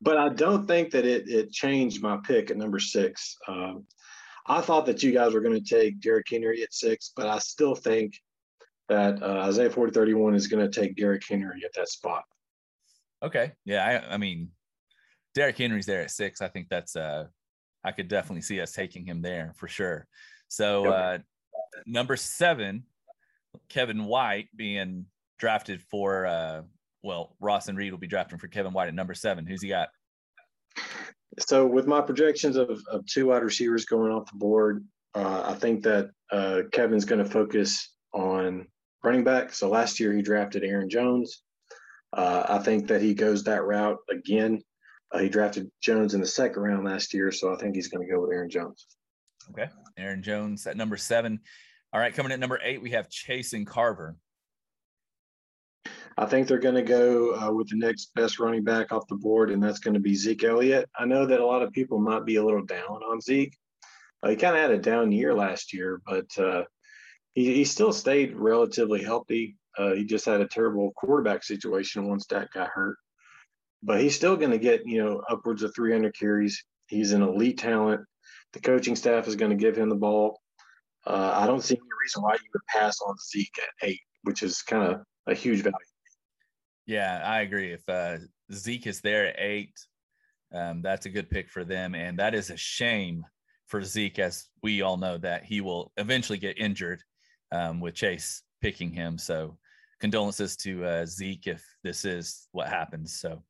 but 0.00 0.16
I 0.16 0.30
don't 0.30 0.66
think 0.66 0.90
that 0.92 1.04
it 1.04 1.28
it 1.28 1.50
changed 1.50 2.02
my 2.02 2.18
pick 2.24 2.50
at 2.50 2.56
number 2.56 2.78
six. 2.78 3.36
Um, 3.48 3.86
I 4.46 4.60
thought 4.60 4.86
that 4.86 5.02
you 5.02 5.12
guys 5.12 5.34
were 5.34 5.40
going 5.40 5.60
to 5.60 5.74
take 5.74 6.00
Derrick 6.00 6.26
Henry 6.30 6.62
at 6.62 6.72
six, 6.72 7.12
but 7.16 7.26
I 7.26 7.38
still 7.38 7.74
think 7.74 8.14
that 8.88 9.20
uh, 9.22 9.40
Isaiah 9.40 9.70
40 9.70 9.92
31 9.92 10.34
is 10.34 10.46
going 10.46 10.68
to 10.68 10.80
take 10.80 10.96
Derrick 10.96 11.24
Henry 11.28 11.62
at 11.64 11.72
that 11.74 11.88
spot. 11.88 12.22
Okay. 13.22 13.52
Yeah. 13.64 13.84
I, 13.84 14.14
I 14.14 14.16
mean, 14.18 14.50
Derrick 15.36 15.56
Henry's 15.56 15.86
there 15.86 16.02
at 16.02 16.10
six. 16.10 16.40
I 16.42 16.48
think 16.48 16.68
that's, 16.68 16.96
uh, 16.96 17.26
I 17.84 17.92
could 17.92 18.08
definitely 18.08 18.42
see 18.42 18.60
us 18.60 18.72
taking 18.72 19.06
him 19.06 19.22
there 19.22 19.52
for 19.56 19.68
sure. 19.68 20.08
So, 20.48 20.86
uh, 20.86 21.18
number 21.86 22.16
seven, 22.16 22.82
Kevin 23.68 24.06
White 24.06 24.48
being 24.56 25.06
drafted 25.38 25.82
for 25.82 26.26
uh, 26.26 26.62
well, 27.06 27.36
Ross 27.40 27.68
and 27.68 27.78
Reed 27.78 27.92
will 27.92 27.98
be 27.98 28.08
drafting 28.08 28.38
for 28.38 28.48
Kevin 28.48 28.72
White 28.72 28.88
at 28.88 28.94
number 28.94 29.14
seven. 29.14 29.46
Who's 29.46 29.62
he 29.62 29.68
got? 29.68 29.88
So 31.38 31.66
with 31.66 31.86
my 31.86 32.00
projections 32.00 32.56
of, 32.56 32.82
of 32.90 33.06
two 33.06 33.26
wide 33.26 33.44
receivers 33.44 33.84
going 33.84 34.10
off 34.10 34.30
the 34.30 34.38
board, 34.38 34.84
uh, 35.14 35.44
I 35.46 35.54
think 35.54 35.82
that 35.84 36.10
uh, 36.32 36.62
Kevin's 36.72 37.04
going 37.04 37.22
to 37.22 37.30
focus 37.30 37.94
on 38.12 38.66
running 39.04 39.22
back. 39.22 39.52
So 39.52 39.68
last 39.68 40.00
year 40.00 40.12
he 40.12 40.20
drafted 40.20 40.64
Aaron 40.64 40.90
Jones. 40.90 41.42
Uh, 42.12 42.44
I 42.48 42.58
think 42.58 42.88
that 42.88 43.02
he 43.02 43.14
goes 43.14 43.44
that 43.44 43.64
route 43.64 43.98
again. 44.10 44.62
Uh, 45.12 45.18
he 45.18 45.28
drafted 45.28 45.70
Jones 45.80 46.14
in 46.14 46.20
the 46.20 46.26
second 46.26 46.62
round 46.62 46.84
last 46.84 47.14
year, 47.14 47.30
so 47.30 47.52
I 47.52 47.56
think 47.56 47.74
he's 47.74 47.88
going 47.88 48.06
to 48.06 48.12
go 48.12 48.20
with 48.20 48.32
Aaron 48.32 48.50
Jones. 48.50 48.86
Okay, 49.50 49.68
Aaron 49.96 50.22
Jones 50.22 50.66
at 50.66 50.76
number 50.76 50.96
seven. 50.96 51.40
All 51.92 52.00
right, 52.00 52.12
coming 52.12 52.32
at 52.32 52.40
number 52.40 52.60
eight, 52.62 52.82
we 52.82 52.90
have 52.90 53.08
Chase 53.08 53.52
and 53.52 53.66
Carver. 53.66 54.16
I 56.18 56.26
think 56.26 56.48
they're 56.48 56.58
going 56.58 56.74
to 56.74 56.82
go 56.82 57.36
uh, 57.36 57.52
with 57.52 57.68
the 57.68 57.76
next 57.76 58.14
best 58.14 58.38
running 58.38 58.64
back 58.64 58.90
off 58.90 59.06
the 59.06 59.16
board, 59.16 59.50
and 59.50 59.62
that's 59.62 59.78
going 59.78 59.94
to 59.94 60.00
be 60.00 60.14
Zeke 60.14 60.44
Elliott. 60.44 60.88
I 60.98 61.04
know 61.04 61.26
that 61.26 61.40
a 61.40 61.46
lot 61.46 61.62
of 61.62 61.72
people 61.72 61.98
might 61.98 62.24
be 62.24 62.36
a 62.36 62.44
little 62.44 62.64
down 62.64 63.02
on 63.02 63.20
Zeke. 63.20 63.56
Uh, 64.22 64.30
he 64.30 64.36
kind 64.36 64.56
of 64.56 64.62
had 64.62 64.70
a 64.70 64.78
down 64.78 65.12
year 65.12 65.34
last 65.34 65.74
year, 65.74 66.00
but 66.06 66.26
uh, 66.38 66.64
he, 67.34 67.54
he 67.54 67.64
still 67.64 67.92
stayed 67.92 68.34
relatively 68.34 69.02
healthy. 69.02 69.56
Uh, 69.76 69.92
he 69.92 70.04
just 70.04 70.24
had 70.24 70.40
a 70.40 70.48
terrible 70.48 70.92
quarterback 70.96 71.44
situation 71.44 72.08
once 72.08 72.26
that 72.26 72.50
got 72.50 72.68
hurt. 72.68 72.96
But 73.82 74.00
he's 74.00 74.16
still 74.16 74.36
going 74.36 74.50
to 74.50 74.58
get, 74.58 74.86
you 74.86 75.02
know, 75.02 75.22
upwards 75.28 75.62
of 75.62 75.74
300 75.74 76.16
carries. 76.18 76.64
He's 76.86 77.12
an 77.12 77.22
elite 77.22 77.58
talent. 77.58 78.02
The 78.52 78.60
coaching 78.60 78.96
staff 78.96 79.28
is 79.28 79.36
going 79.36 79.50
to 79.50 79.56
give 79.56 79.76
him 79.76 79.88
the 79.88 79.96
ball. 79.96 80.40
Uh, 81.06 81.32
I 81.36 81.46
don't 81.46 81.62
see 81.62 81.74
any 81.74 81.88
reason 82.02 82.22
why 82.22 82.34
you 82.34 82.48
would 82.52 82.66
pass 82.68 82.98
on 83.06 83.14
Zeke 83.30 83.58
at 83.58 83.88
eight, 83.88 84.00
which 84.22 84.42
is 84.42 84.62
kind 84.62 84.92
of 84.92 85.00
a 85.26 85.34
huge 85.34 85.60
value. 85.60 85.76
Yeah, 86.86 87.22
I 87.24 87.40
agree. 87.40 87.72
If 87.72 87.88
uh, 87.88 88.18
Zeke 88.52 88.86
is 88.86 89.00
there 89.00 89.26
at 89.26 89.36
eight, 89.38 89.74
um, 90.52 90.82
that's 90.82 91.06
a 91.06 91.10
good 91.10 91.30
pick 91.30 91.50
for 91.50 91.64
them. 91.64 91.94
And 91.94 92.18
that 92.18 92.34
is 92.34 92.50
a 92.50 92.56
shame 92.56 93.24
for 93.66 93.82
Zeke, 93.82 94.20
as 94.20 94.48
we 94.62 94.82
all 94.82 94.96
know 94.96 95.18
that 95.18 95.44
he 95.44 95.60
will 95.60 95.92
eventually 95.96 96.38
get 96.38 96.58
injured 96.58 97.02
um, 97.52 97.80
with 97.80 97.94
Chase 97.94 98.42
picking 98.60 98.92
him. 98.92 99.18
So 99.18 99.58
condolences 100.00 100.56
to 100.58 100.84
uh, 100.84 101.06
Zeke 101.06 101.46
if 101.46 101.64
this 101.82 102.04
is 102.04 102.48
what 102.52 102.68
happens. 102.68 103.18
So 103.18 103.42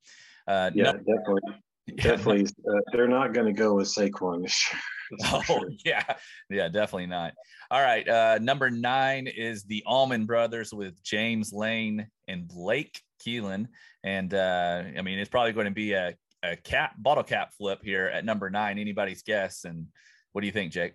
uh, 0.46 0.70
yeah, 0.74 0.92
no, 0.92 0.92
definitely. 0.92 1.40
Definitely, 1.96 2.46
uh, 2.68 2.80
they're 2.90 3.06
not 3.06 3.32
going 3.32 3.46
to 3.46 3.52
go 3.52 3.74
with 3.74 3.86
Saquon. 3.86 4.52
oh 5.26 5.42
sure. 5.42 5.70
yeah, 5.84 6.02
yeah, 6.50 6.66
definitely 6.66 7.06
not. 7.06 7.32
All 7.70 7.80
right, 7.80 8.08
uh, 8.08 8.40
number 8.42 8.70
nine 8.70 9.28
is 9.28 9.62
the 9.62 9.84
Allman 9.86 10.26
Brothers 10.26 10.74
with 10.74 11.00
James 11.04 11.52
Lane 11.52 12.08
and 12.26 12.48
Blake 12.48 13.00
Keelan, 13.24 13.68
and 14.02 14.34
uh, 14.34 14.82
I 14.98 15.02
mean 15.02 15.20
it's 15.20 15.30
probably 15.30 15.52
going 15.52 15.66
to 15.66 15.70
be 15.70 15.92
a, 15.92 16.16
a 16.42 16.56
cap 16.56 16.94
bottle 16.98 17.22
cap 17.22 17.52
flip 17.56 17.78
here 17.84 18.06
at 18.06 18.24
number 18.24 18.50
nine. 18.50 18.80
Anybody's 18.80 19.22
guess? 19.22 19.64
And 19.64 19.86
what 20.32 20.40
do 20.40 20.48
you 20.48 20.52
think, 20.52 20.72
Jake? 20.72 20.94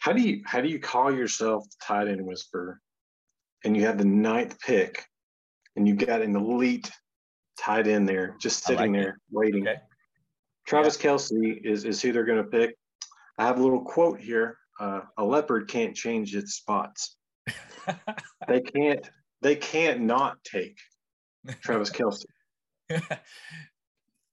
How 0.00 0.12
do 0.12 0.20
you 0.20 0.42
how 0.44 0.60
do 0.60 0.68
you 0.68 0.80
call 0.80 1.14
yourself 1.14 1.64
tight 1.82 2.08
end 2.08 2.26
whisperer? 2.26 2.78
And 3.64 3.76
you 3.76 3.84
have 3.86 3.98
the 3.98 4.04
ninth 4.04 4.58
pick, 4.60 5.04
and 5.76 5.86
you 5.86 5.94
got 5.94 6.22
an 6.22 6.34
elite 6.34 6.90
tight 7.58 7.86
end 7.86 8.08
there, 8.08 8.36
just 8.40 8.64
sitting 8.64 8.92
like 8.92 9.02
there 9.02 9.10
it. 9.10 9.16
waiting. 9.30 9.68
Okay. 9.68 9.78
Travis 10.66 11.02
yeah. 11.02 11.10
Kelce 11.10 11.60
is 11.64 11.84
is 11.84 12.00
who 12.00 12.12
they're 12.12 12.24
going 12.24 12.42
to 12.42 12.50
pick. 12.50 12.76
I 13.38 13.46
have 13.46 13.58
a 13.58 13.62
little 13.62 13.82
quote 13.82 14.20
here. 14.20 14.56
Uh, 14.78 15.00
a 15.18 15.24
leopard 15.24 15.68
can't 15.68 15.94
change 15.94 16.34
its 16.34 16.54
spots. 16.54 17.16
they 18.48 18.60
can't. 18.60 19.10
They 19.42 19.56
can't 19.56 20.00
not 20.00 20.42
take 20.44 20.78
Travis 21.60 21.90
Kelce. 21.90 22.24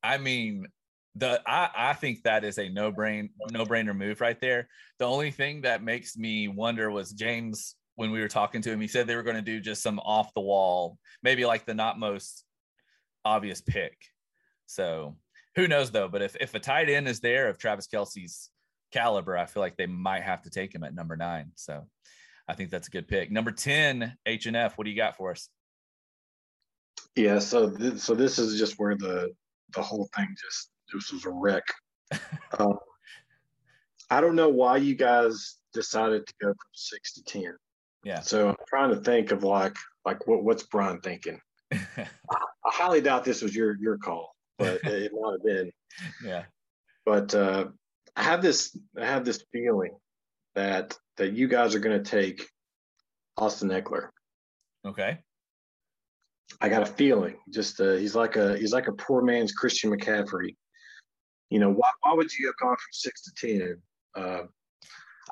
I 0.04 0.18
mean, 0.18 0.68
the 1.16 1.42
I, 1.46 1.70
I 1.76 1.94
think 1.94 2.24
that 2.24 2.44
is 2.44 2.58
a 2.58 2.70
no 2.70 2.92
brain 2.92 3.30
no 3.52 3.66
brainer 3.66 3.96
move 3.96 4.22
right 4.22 4.40
there. 4.40 4.70
The 5.00 5.06
only 5.06 5.32
thing 5.32 5.62
that 5.62 5.84
makes 5.84 6.18
me 6.18 6.48
wonder 6.48 6.90
was 6.92 7.12
James 7.12 7.76
when 7.98 8.12
we 8.12 8.22
were 8.22 8.28
talking 8.28 8.62
to 8.62 8.72
him. 8.72 8.80
He 8.80 8.88
said 8.88 9.08
they 9.08 9.16
were 9.16 9.24
going 9.24 9.36
to 9.36 9.42
do 9.42 9.60
just 9.60 9.82
some 9.82 10.00
off 10.00 10.34
the 10.34 10.42
wall, 10.42 10.98
maybe 11.24 11.46
like 11.46 11.66
the 11.66 11.74
not 11.74 12.00
most 12.00 12.46
obvious 13.26 13.60
pick. 13.60 13.98
So 14.68 15.18
who 15.56 15.68
knows 15.68 15.92
though? 15.92 16.08
But 16.08 16.22
if 16.22 16.38
if 16.40 16.54
a 16.54 16.60
tight 16.60 16.90
end 16.90 17.08
is 17.08 17.20
there 17.20 17.50
of 17.50 17.58
Travis 17.58 17.88
Kelce's 17.88 18.52
caliber, 18.92 19.36
I 19.36 19.46
feel 19.46 19.62
like 19.62 19.78
they 19.78 19.88
might 19.88 20.24
have 20.24 20.44
to 20.44 20.50
take 20.50 20.74
him 20.74 20.84
at 20.84 20.94
number 20.94 21.18
nine. 21.18 21.52
So 21.56 21.86
I 22.48 22.54
think 22.54 22.70
that's 22.70 22.88
a 22.88 22.92
good 22.92 23.08
pick. 23.08 23.32
Number 23.32 23.52
ten, 23.52 24.16
H 24.26 24.46
and 24.46 24.56
F. 24.56 24.78
What 24.78 24.86
do 24.86 24.92
you 24.92 24.96
got 24.96 25.18
for 25.18 25.32
us? 25.32 25.50
Yeah, 27.16 27.40
so 27.40 27.72
th- 27.72 27.98
so 27.98 28.14
this 28.14 28.38
is 28.38 28.60
just 28.60 28.76
where 28.78 28.96
the 28.96 29.34
the 29.74 29.82
whole 29.82 30.08
thing 30.16 30.28
just 30.40 30.70
this 30.94 31.12
was 31.12 31.26
a 31.26 31.32
wreck. 31.32 31.64
um, 32.60 32.78
I 34.12 34.22
don't 34.22 34.36
know 34.36 34.50
why 34.50 34.78
you 34.78 34.94
guys 34.94 35.56
decided 35.74 36.28
to 36.28 36.34
go 36.40 36.48
from 36.50 36.72
six 36.74 37.16
to 37.16 37.24
ten. 37.24 37.56
Yeah. 38.08 38.22
So 38.22 38.48
I'm 38.48 38.56
trying 38.70 38.92
to 38.92 39.02
think 39.02 39.32
of 39.32 39.44
like 39.44 39.76
like 40.06 40.26
what 40.28 40.42
what's 40.42 40.64
Brian 40.64 41.02
thinking? 41.02 41.42
I, 41.74 41.78
I, 41.98 42.38
highly 42.64 43.02
doubt 43.02 43.26
this 43.26 43.42
was 43.42 43.54
your 43.54 43.76
your 43.82 43.98
call, 43.98 44.34
but 44.58 44.80
it 44.86 45.12
might 45.14 45.34
have 45.34 45.44
been. 45.44 45.72
Yeah. 46.24 46.44
But 47.06 47.34
uh, 47.34 47.66
I 48.16 48.24
have 48.24 48.42
this 48.42 48.78
I 48.98 49.06
have 49.06 49.26
this 49.26 49.44
feeling 49.52 49.92
that 50.56 50.98
that 51.18 51.34
you 51.34 51.50
guys 51.50 51.76
are 51.76 51.80
going 51.80 52.02
to 52.02 52.10
take 52.10 52.48
Austin 53.36 53.70
Ekeler. 53.70 54.10
Okay. 54.86 55.18
I 56.62 56.70
got 56.70 56.84
a 56.84 56.86
feeling. 56.86 57.36
Just 57.50 57.82
uh, 57.82 57.96
he's 57.96 58.16
like 58.16 58.38
a 58.38 58.58
he's 58.58 58.72
like 58.72 58.88
a 58.88 58.94
poor 58.94 59.22
man's 59.22 59.52
Christian 59.52 59.92
McCaffrey. 59.92 60.56
You 61.50 61.60
know, 61.60 61.72
why, 61.72 61.90
why 62.04 62.14
would 62.14 62.32
you 62.32 62.46
have 62.46 62.58
gone 62.58 62.78
from 62.78 62.92
six 62.92 63.24
to 63.24 63.32
ten? 63.36 63.82
Uh, 64.16 64.44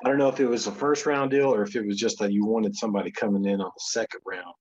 I 0.04 0.08
don't 0.08 0.18
know 0.18 0.28
if 0.28 0.40
it 0.40 0.46
was 0.46 0.66
a 0.66 0.72
first 0.72 1.06
round 1.06 1.30
deal 1.30 1.54
or 1.54 1.62
if 1.62 1.74
it 1.74 1.86
was 1.86 1.96
just 1.96 2.18
that 2.18 2.32
you 2.32 2.44
wanted 2.44 2.76
somebody 2.76 3.10
coming 3.10 3.44
in 3.46 3.60
on 3.60 3.70
the 3.74 3.80
second 3.80 4.20
round. 4.26 4.54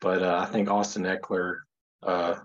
But 0.00 0.22
uh, 0.22 0.46
I 0.46 0.52
think 0.52 0.70
Austin 0.70 1.04
Ekeler, 1.04 1.58
uh, 2.02 2.36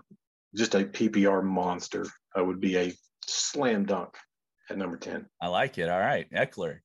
just 0.54 0.74
a 0.74 0.84
PPR 0.84 1.42
monster, 1.42 2.06
uh, 2.38 2.44
would 2.44 2.60
be 2.60 2.76
a 2.76 2.92
slam 3.26 3.84
dunk 3.84 4.14
at 4.70 4.78
number 4.78 4.96
10. 4.96 5.26
I 5.40 5.48
like 5.48 5.78
it. 5.78 5.88
All 5.88 5.98
right. 5.98 6.30
Ekeler. 6.32 6.78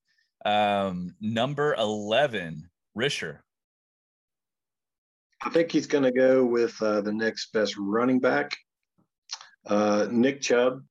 Um, 0.46 1.16
number 1.22 1.74
11, 1.76 2.70
Risher. 2.98 3.40
I 5.42 5.50
think 5.50 5.72
he's 5.72 5.88
going 5.88 6.04
to 6.04 6.12
go 6.12 6.46
with 6.46 6.82
uh, 6.82 7.02
the 7.02 7.12
next 7.12 7.52
best 7.52 7.76
running 7.78 8.20
back, 8.20 8.56
uh, 9.68 10.08
Nick 10.10 10.42
Chubb. 10.42 10.84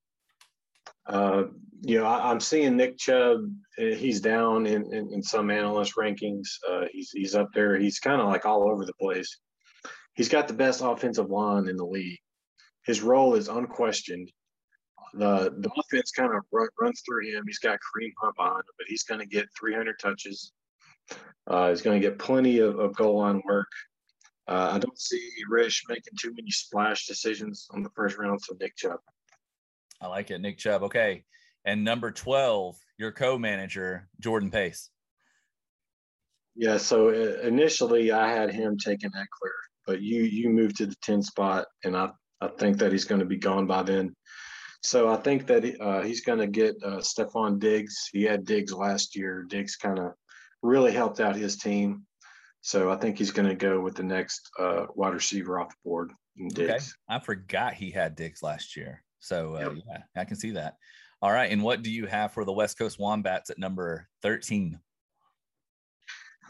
Uh, 1.06 1.44
you 1.82 1.98
know, 1.98 2.06
I, 2.06 2.30
am 2.30 2.40
seeing 2.40 2.76
Nick 2.76 2.96
Chubb. 2.98 3.40
Uh, 3.78 3.94
he's 3.96 4.20
down 4.20 4.66
in, 4.66 4.92
in, 4.94 5.12
in 5.12 5.22
some 5.22 5.50
analyst 5.50 5.94
rankings. 5.96 6.46
Uh, 6.68 6.84
he's 6.92 7.10
he's 7.10 7.34
up 7.34 7.48
there. 7.54 7.76
He's 7.76 7.98
kind 7.98 8.20
of 8.20 8.28
like 8.28 8.46
all 8.46 8.70
over 8.70 8.84
the 8.84 8.94
place. 8.94 9.38
He's 10.14 10.28
got 10.28 10.46
the 10.46 10.54
best 10.54 10.80
offensive 10.82 11.30
line 11.30 11.68
in 11.68 11.76
the 11.76 11.84
league. 11.84 12.20
His 12.84 13.02
role 13.02 13.34
is 13.34 13.48
unquestioned. 13.48 14.30
The 15.14 15.52
the 15.58 15.70
offense 15.76 16.12
kind 16.12 16.32
of 16.32 16.44
run, 16.52 16.68
runs 16.80 17.02
through 17.04 17.26
him. 17.26 17.44
He's 17.46 17.58
got 17.58 17.78
Kareem 17.78 18.12
Hunt 18.20 18.36
behind 18.36 18.60
him, 18.60 18.74
but 18.78 18.86
he's 18.86 19.02
going 19.02 19.20
to 19.20 19.26
get 19.26 19.48
300 19.58 19.98
touches. 19.98 20.52
Uh, 21.48 21.70
he's 21.70 21.82
going 21.82 22.00
to 22.00 22.08
get 22.08 22.18
plenty 22.18 22.58
of, 22.58 22.78
of 22.78 22.94
goal 22.94 23.18
line 23.18 23.42
work. 23.44 23.68
Uh, 24.46 24.70
I 24.72 24.78
don't 24.78 24.98
see 24.98 25.30
Rish 25.48 25.84
making 25.88 26.14
too 26.20 26.32
many 26.34 26.50
splash 26.50 27.06
decisions 27.06 27.66
on 27.70 27.82
the 27.82 27.90
first 27.90 28.18
round. 28.18 28.40
So 28.40 28.56
Nick 28.60 28.76
Chubb. 28.76 29.00
I 30.02 30.08
like 30.08 30.30
it, 30.30 30.40
Nick 30.40 30.58
Chubb. 30.58 30.82
Okay, 30.82 31.24
and 31.64 31.84
number 31.84 32.10
12, 32.10 32.76
your 32.98 33.12
co-manager 33.12 34.08
Jordan 34.20 34.50
Pace. 34.50 34.90
Yeah. 36.54 36.76
So 36.76 37.08
uh, 37.08 37.46
initially, 37.46 38.12
I 38.12 38.30
had 38.30 38.52
him 38.52 38.76
taking 38.76 39.10
Ekeler, 39.10 39.52
but 39.86 40.02
you 40.02 40.22
you 40.24 40.50
moved 40.50 40.76
to 40.78 40.86
the 40.86 40.96
10 41.02 41.22
spot, 41.22 41.66
and 41.84 41.96
I 41.96 42.10
I 42.40 42.48
think 42.48 42.78
that 42.78 42.92
he's 42.92 43.04
going 43.04 43.20
to 43.20 43.26
be 43.26 43.38
gone 43.38 43.66
by 43.66 43.84
then. 43.84 44.14
So 44.82 45.08
I 45.08 45.16
think 45.16 45.46
that 45.46 45.80
uh, 45.80 46.02
he's 46.02 46.22
going 46.22 46.40
to 46.40 46.48
get 46.48 46.74
uh, 46.84 46.98
Stefon 46.98 47.60
Diggs. 47.60 48.08
He 48.12 48.24
had 48.24 48.44
Diggs 48.44 48.72
last 48.72 49.14
year. 49.14 49.46
Diggs 49.48 49.76
kind 49.76 49.98
of 50.00 50.12
really 50.60 50.92
helped 50.92 51.20
out 51.20 51.36
his 51.36 51.56
team. 51.56 52.04
So 52.62 52.90
I 52.90 52.96
think 52.96 53.16
he's 53.16 53.30
going 53.30 53.48
to 53.48 53.54
go 53.54 53.80
with 53.80 53.94
the 53.94 54.02
next 54.02 54.50
uh, 54.58 54.86
wide 54.94 55.14
receiver 55.14 55.60
off 55.60 55.70
the 55.70 55.76
board. 55.84 56.12
Okay. 56.52 56.78
I 57.08 57.20
forgot 57.20 57.74
he 57.74 57.90
had 57.90 58.16
Diggs 58.16 58.42
last 58.42 58.76
year. 58.76 59.04
So 59.22 59.54
uh, 59.54 59.60
yep. 59.60 59.82
yeah, 59.88 60.20
I 60.20 60.24
can 60.24 60.36
see 60.36 60.50
that. 60.50 60.76
All 61.22 61.30
right. 61.30 61.50
And 61.50 61.62
what 61.62 61.82
do 61.82 61.90
you 61.90 62.06
have 62.06 62.32
for 62.32 62.44
the 62.44 62.52
West 62.52 62.76
Coast 62.76 62.98
Wombats 62.98 63.50
at 63.50 63.58
number 63.58 64.08
13? 64.22 64.78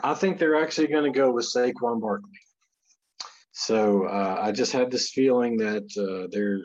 I 0.00 0.14
think 0.14 0.38
they're 0.38 0.60
actually 0.60 0.86
going 0.86 1.12
to 1.12 1.16
go 1.16 1.30
with 1.30 1.44
Saquon 1.44 2.00
Barkley. 2.00 2.30
So 3.52 4.04
uh, 4.04 4.38
I 4.40 4.50
just 4.50 4.72
had 4.72 4.90
this 4.90 5.10
feeling 5.10 5.58
that 5.58 5.84
uh, 5.96 6.28
they're 6.32 6.62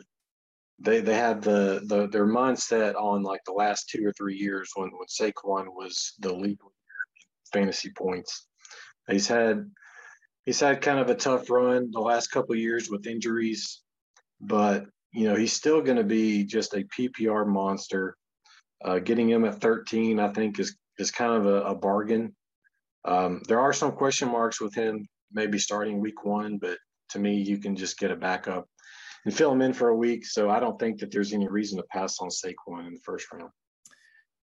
they 0.80 1.00
they 1.00 1.14
had 1.14 1.42
the, 1.42 1.82
the 1.84 2.08
their 2.08 2.26
mindset 2.26 2.94
on 2.94 3.22
like 3.22 3.40
the 3.44 3.52
last 3.52 3.90
two 3.90 4.06
or 4.06 4.12
three 4.12 4.36
years 4.36 4.70
when 4.74 4.90
when 4.90 5.08
Saquon 5.08 5.66
was 5.66 6.14
the 6.20 6.32
lead 6.32 6.58
fantasy 7.52 7.90
points. 7.90 8.46
He's 9.10 9.28
had 9.28 9.70
he's 10.46 10.60
had 10.60 10.80
kind 10.80 10.98
of 10.98 11.10
a 11.10 11.14
tough 11.14 11.50
run 11.50 11.90
the 11.90 12.00
last 12.00 12.28
couple 12.28 12.54
years 12.54 12.88
with 12.88 13.06
injuries, 13.06 13.82
but 14.40 14.86
you 15.12 15.28
know 15.28 15.36
he's 15.36 15.52
still 15.52 15.80
going 15.80 15.96
to 15.96 16.04
be 16.04 16.44
just 16.44 16.74
a 16.74 16.84
PPR 16.98 17.46
monster. 17.46 18.16
Uh, 18.84 19.00
getting 19.00 19.28
him 19.28 19.44
at 19.44 19.60
13, 19.60 20.20
I 20.20 20.28
think, 20.28 20.58
is 20.60 20.76
is 20.98 21.10
kind 21.10 21.32
of 21.32 21.46
a, 21.46 21.62
a 21.62 21.74
bargain. 21.74 22.34
Um, 23.04 23.42
there 23.48 23.60
are 23.60 23.72
some 23.72 23.92
question 23.92 24.28
marks 24.28 24.60
with 24.60 24.74
him 24.74 25.08
maybe 25.32 25.58
starting 25.58 26.00
week 26.00 26.24
one, 26.24 26.58
but 26.58 26.78
to 27.10 27.18
me, 27.18 27.36
you 27.36 27.58
can 27.58 27.76
just 27.76 27.98
get 27.98 28.10
a 28.10 28.16
backup 28.16 28.66
and 29.24 29.34
fill 29.34 29.52
him 29.52 29.62
in 29.62 29.72
for 29.72 29.88
a 29.88 29.96
week. 29.96 30.26
So 30.26 30.50
I 30.50 30.60
don't 30.60 30.78
think 30.78 31.00
that 31.00 31.10
there's 31.10 31.32
any 31.32 31.48
reason 31.48 31.78
to 31.78 31.84
pass 31.90 32.18
on 32.20 32.28
Saquon 32.28 32.86
in 32.86 32.94
the 32.94 33.00
first 33.04 33.26
round. 33.32 33.50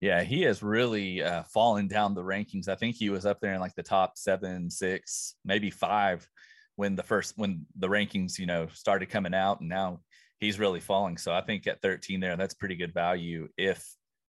Yeah, 0.02 0.24
he 0.24 0.42
has 0.44 0.62
really 0.62 1.24
uh, 1.24 1.44
fallen 1.44 1.88
down 1.88 2.14
the 2.14 2.24
rankings. 2.24 2.68
I 2.68 2.76
think 2.76 2.96
he 2.96 3.10
was 3.10 3.26
up 3.26 3.40
there 3.40 3.54
in 3.54 3.62
like 3.62 3.76
the 3.76 3.84
top 3.84 4.18
seven, 4.18 4.70
six, 4.70 5.36
maybe 5.46 5.70
five 5.70 6.28
when 6.76 6.96
the 6.96 7.04
first 7.04 7.34
when 7.38 7.66
the 7.78 7.88
rankings 7.88 8.38
you 8.38 8.46
know 8.46 8.68
started 8.74 9.10
coming 9.10 9.34
out, 9.34 9.62
and 9.62 9.70
now 9.70 10.02
he's 10.46 10.60
really 10.60 10.80
falling. 10.80 11.18
So 11.18 11.34
I 11.34 11.42
think 11.42 11.68
at 11.68 11.82
13 11.82 12.20
there, 12.20 12.38
that's 12.38 12.54
pretty 12.54 12.76
good 12.76 12.94
value 12.94 13.48
if 13.58 13.86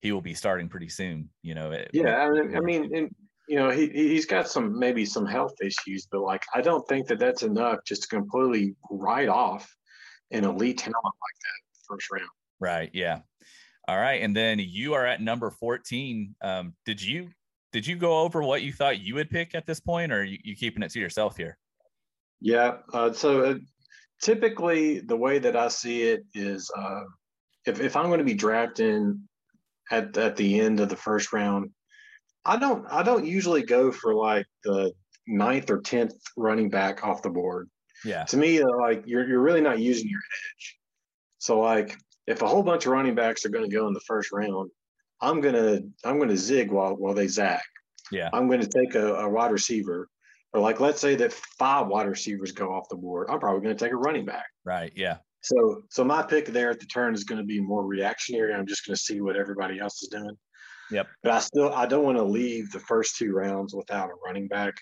he 0.02 0.12
will 0.12 0.22
be 0.22 0.34
starting 0.34 0.70
pretty 0.70 0.90
soon. 0.90 1.30
You 1.44 1.56
know. 1.56 1.72
It, 1.72 1.92
yeah, 1.94 2.18
I 2.18 2.30
mean, 2.30 2.56
I 2.56 2.60
mean, 2.60 2.96
and, 2.96 3.16
you 3.48 3.58
know, 3.58 3.70
he 3.70 3.88
he's 3.90 4.26
got 4.26 4.48
some 4.48 4.78
maybe 4.78 5.06
some 5.06 5.26
health 5.26 5.56
issues, 5.62 6.08
but 6.12 6.22
like 6.22 6.46
I 6.54 6.62
don't 6.62 6.88
think 6.88 7.08
that 7.08 7.20
that's 7.20 7.44
enough 7.44 7.80
just 7.86 8.04
to 8.04 8.08
completely 8.08 8.76
write 8.90 9.30
off 9.30 9.70
an 10.32 10.44
elite 10.44 10.80
talent 10.80 10.96
like 11.04 11.14
that 11.14 11.86
first 11.88 12.12
round. 12.12 12.30
Right. 12.60 12.90
Yeah. 12.94 13.20
All 13.90 13.98
right, 13.98 14.22
and 14.22 14.36
then 14.36 14.60
you 14.60 14.96
are 14.96 15.06
at 15.06 15.22
number 15.22 15.50
14. 15.50 16.36
Um, 16.42 16.74
did 16.86 17.02
you 17.02 17.30
did 17.72 17.88
you 17.88 17.96
go 17.96 18.20
over 18.20 18.44
what 18.44 18.62
you 18.62 18.74
thought 18.74 19.00
you 19.00 19.16
would 19.16 19.30
pick 19.30 19.56
at 19.56 19.66
this 19.66 19.80
point, 19.80 20.12
or 20.12 20.26
you, 20.26 20.38
you 20.44 20.56
keeping 20.58 20.84
it 20.84 20.92
to 20.92 21.00
yourself 21.00 21.38
here? 21.38 21.58
Yeah. 22.42 22.78
Uh, 22.94 23.14
so 23.14 23.44
uh, 23.44 23.56
typically, 24.22 25.00
the 25.00 25.18
way 25.18 25.40
that 25.40 25.56
I 25.56 25.68
see 25.68 26.04
it 26.04 26.24
is, 26.34 26.72
uh, 26.78 27.04
if 27.66 27.80
if 27.80 27.96
I'm 27.96 28.08
going 28.08 28.20
to 28.20 28.26
be 28.26 28.34
drafting 28.34 29.28
at 29.92 30.18
at 30.18 30.36
the 30.36 30.60
end 30.60 30.80
of 30.80 30.90
the 30.90 30.96
first 30.96 31.34
round, 31.34 31.72
I 32.46 32.58
don't 32.58 32.86
I 32.90 33.04
don't 33.04 33.26
usually 33.26 33.64
go 33.64 33.92
for 33.92 34.14
like 34.14 34.46
the 34.64 34.94
ninth 35.28 35.70
or 35.70 35.82
tenth 35.82 36.16
running 36.36 36.70
back 36.70 37.04
off 37.04 37.22
the 37.22 37.30
board. 37.30 37.70
Yeah. 38.06 38.24
To 38.26 38.38
me, 38.38 38.64
like 38.64 39.04
you're 39.06 39.28
you're 39.28 39.42
really 39.42 39.62
not 39.62 39.80
using 39.80 40.10
your 40.10 40.20
edge. 40.20 40.78
So 41.40 41.60
like 41.60 41.98
if 42.26 42.42
a 42.42 42.48
whole 42.48 42.64
bunch 42.64 42.86
of 42.86 42.92
running 42.92 43.16
backs 43.16 43.46
are 43.46 43.50
going 43.50 43.70
to 43.70 43.76
go 43.76 43.88
in 43.88 43.94
the 43.94 44.02
first 44.02 44.32
round, 44.32 44.70
I'm 45.22 45.42
gonna 45.42 45.80
I'm 46.04 46.20
gonna 46.20 46.38
zig 46.38 46.72
while 46.72 46.96
while 46.96 47.14
they 47.14 47.28
zag. 47.28 47.62
Yeah. 48.12 48.30
I'm 48.34 48.48
going 48.48 48.62
to 48.62 48.68
take 48.68 48.96
a, 48.96 49.16
a 49.16 49.30
wide 49.30 49.52
receiver, 49.52 50.08
or 50.58 50.62
like 50.62 50.80
let's 50.80 51.00
say 51.00 51.16
that 51.16 51.32
five 51.34 51.88
wide 51.88 52.08
receivers 52.08 52.52
go 52.52 52.74
off 52.74 52.90
the 52.90 52.96
board. 52.96 53.28
I'm 53.30 53.40
probably 53.40 53.62
going 53.62 53.78
to 53.78 53.84
take 53.86 53.94
a 53.94 53.98
running 53.98 54.26
back. 54.26 54.46
Right. 54.66 54.92
Yeah. 54.96 55.18
So 55.42 55.84
so 55.90 56.04
my 56.04 56.24
pick 56.24 56.48
there 56.48 56.72
at 56.72 56.80
the 56.80 56.88
turn 56.88 57.14
is 57.14 57.24
going 57.24 57.38
to 57.40 57.46
be 57.46 57.60
more 57.62 57.86
reactionary. 57.86 58.54
I'm 58.54 58.66
just 58.66 58.86
going 58.86 58.96
to 58.96 59.02
see 59.02 59.22
what 59.22 59.36
everybody 59.36 59.80
else 59.80 60.02
is 60.02 60.10
doing. 60.10 60.36
Yep. 60.90 61.08
But 61.22 61.32
I 61.34 61.40
still 61.40 61.72
I 61.74 61.86
don't 61.86 62.04
want 62.04 62.18
to 62.18 62.24
leave 62.24 62.72
the 62.72 62.80
first 62.80 63.18
two 63.18 63.32
rounds 63.34 63.76
without 63.76 64.10
a 64.10 64.14
running 64.26 64.48
back. 64.48 64.74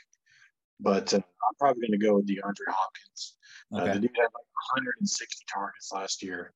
but 0.80 1.14
uh, 1.14 1.18
I'm 1.18 1.56
probably 1.60 1.88
going 1.88 2.00
to 2.00 2.06
go 2.06 2.16
with 2.16 2.28
DeAndre 2.28 2.70
Hopkins. 2.70 3.36
Uh, 3.74 3.82
Okay. 3.82 3.94
the 3.94 4.00
dude 4.00 4.12
had 4.16 4.24
like 4.24 4.50
160 4.78 5.46
targets 5.52 5.92
last 5.94 6.24
year. 6.24 6.54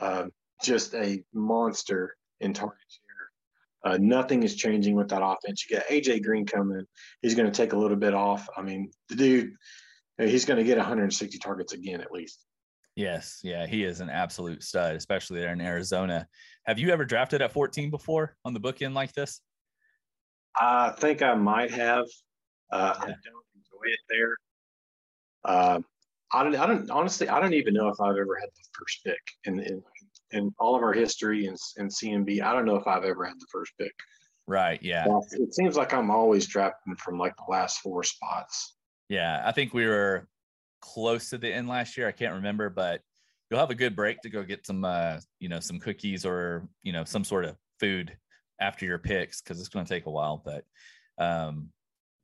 Um, 0.00 0.30
just 0.62 0.94
a 0.94 1.22
monster 1.32 2.16
in 2.40 2.52
targets 2.52 3.00
here. 3.06 3.07
Uh, 3.84 3.96
nothing 4.00 4.42
is 4.42 4.56
changing 4.56 4.94
with 4.94 5.08
that 5.08 5.22
offense. 5.22 5.64
You 5.68 5.76
got 5.76 5.86
AJ 5.86 6.24
Green 6.24 6.46
coming. 6.46 6.84
He's 7.22 7.34
going 7.34 7.50
to 7.50 7.56
take 7.56 7.72
a 7.72 7.76
little 7.76 7.96
bit 7.96 8.14
off. 8.14 8.48
I 8.56 8.62
mean, 8.62 8.90
the 9.08 9.14
dude, 9.14 9.52
he's 10.18 10.44
going 10.44 10.58
to 10.58 10.64
get 10.64 10.78
160 10.78 11.38
targets 11.38 11.72
again 11.72 12.00
at 12.00 12.10
least. 12.10 12.44
Yes, 12.96 13.38
yeah, 13.44 13.64
he 13.66 13.84
is 13.84 14.00
an 14.00 14.10
absolute 14.10 14.64
stud, 14.64 14.96
especially 14.96 15.38
there 15.38 15.52
in 15.52 15.60
Arizona. 15.60 16.26
Have 16.66 16.80
you 16.80 16.90
ever 16.90 17.04
drafted 17.04 17.40
at 17.40 17.52
14 17.52 17.90
before 17.90 18.34
on 18.44 18.54
the 18.54 18.60
bookend 18.60 18.92
like 18.92 19.12
this? 19.12 19.40
I 20.56 20.90
think 20.98 21.22
I 21.22 21.34
might 21.34 21.70
have. 21.70 22.06
Uh, 22.72 22.94
I 22.98 23.04
don't 23.04 23.14
enjoy 23.54 23.84
it 23.84 24.00
there. 24.08 24.36
Um, 25.44 25.84
I 26.32 26.42
don't. 26.42 26.56
I 26.56 26.66
don't. 26.66 26.90
Honestly, 26.90 27.28
I 27.28 27.40
don't 27.40 27.54
even 27.54 27.72
know 27.72 27.88
if 27.88 28.00
I've 28.00 28.16
ever 28.16 28.36
had 28.40 28.48
the 28.48 28.64
first 28.78 29.04
pick 29.04 29.20
in 29.44 29.60
in, 29.60 29.82
in 30.32 30.54
all 30.58 30.76
of 30.76 30.82
our 30.82 30.92
history 30.92 31.46
in, 31.46 31.56
in 31.76 31.88
CMB. 31.88 32.42
I 32.42 32.52
don't 32.52 32.64
know 32.64 32.76
if 32.76 32.86
I've 32.86 33.04
ever 33.04 33.24
had 33.24 33.38
the 33.38 33.46
first 33.50 33.72
pick. 33.78 33.92
Right. 34.46 34.82
Yeah. 34.82 35.06
It 35.32 35.54
seems 35.54 35.76
like 35.76 35.92
I'm 35.92 36.10
always 36.10 36.46
drafting 36.46 36.96
from 36.96 37.18
like 37.18 37.36
the 37.36 37.50
last 37.50 37.80
four 37.80 38.02
spots. 38.02 38.76
Yeah. 39.08 39.42
I 39.44 39.52
think 39.52 39.74
we 39.74 39.86
were 39.86 40.26
close 40.80 41.30
to 41.30 41.38
the 41.38 41.52
end 41.52 41.68
last 41.68 41.96
year. 41.96 42.08
I 42.08 42.12
can't 42.12 42.34
remember, 42.34 42.70
but 42.70 43.02
you'll 43.50 43.60
have 43.60 43.70
a 43.70 43.74
good 43.74 43.94
break 43.94 44.22
to 44.22 44.30
go 44.30 44.42
get 44.42 44.66
some, 44.66 44.84
uh, 44.84 45.20
you 45.38 45.48
know, 45.48 45.60
some 45.60 45.78
cookies 45.78 46.24
or, 46.24 46.66
you 46.82 46.92
know, 46.92 47.04
some 47.04 47.24
sort 47.24 47.44
of 47.44 47.56
food 47.78 48.16
after 48.60 48.86
your 48.86 48.98
picks 48.98 49.42
because 49.42 49.60
it's 49.60 49.68
going 49.68 49.84
to 49.84 49.94
take 49.94 50.06
a 50.06 50.10
while. 50.10 50.42
But, 50.42 50.64
um, 51.22 51.68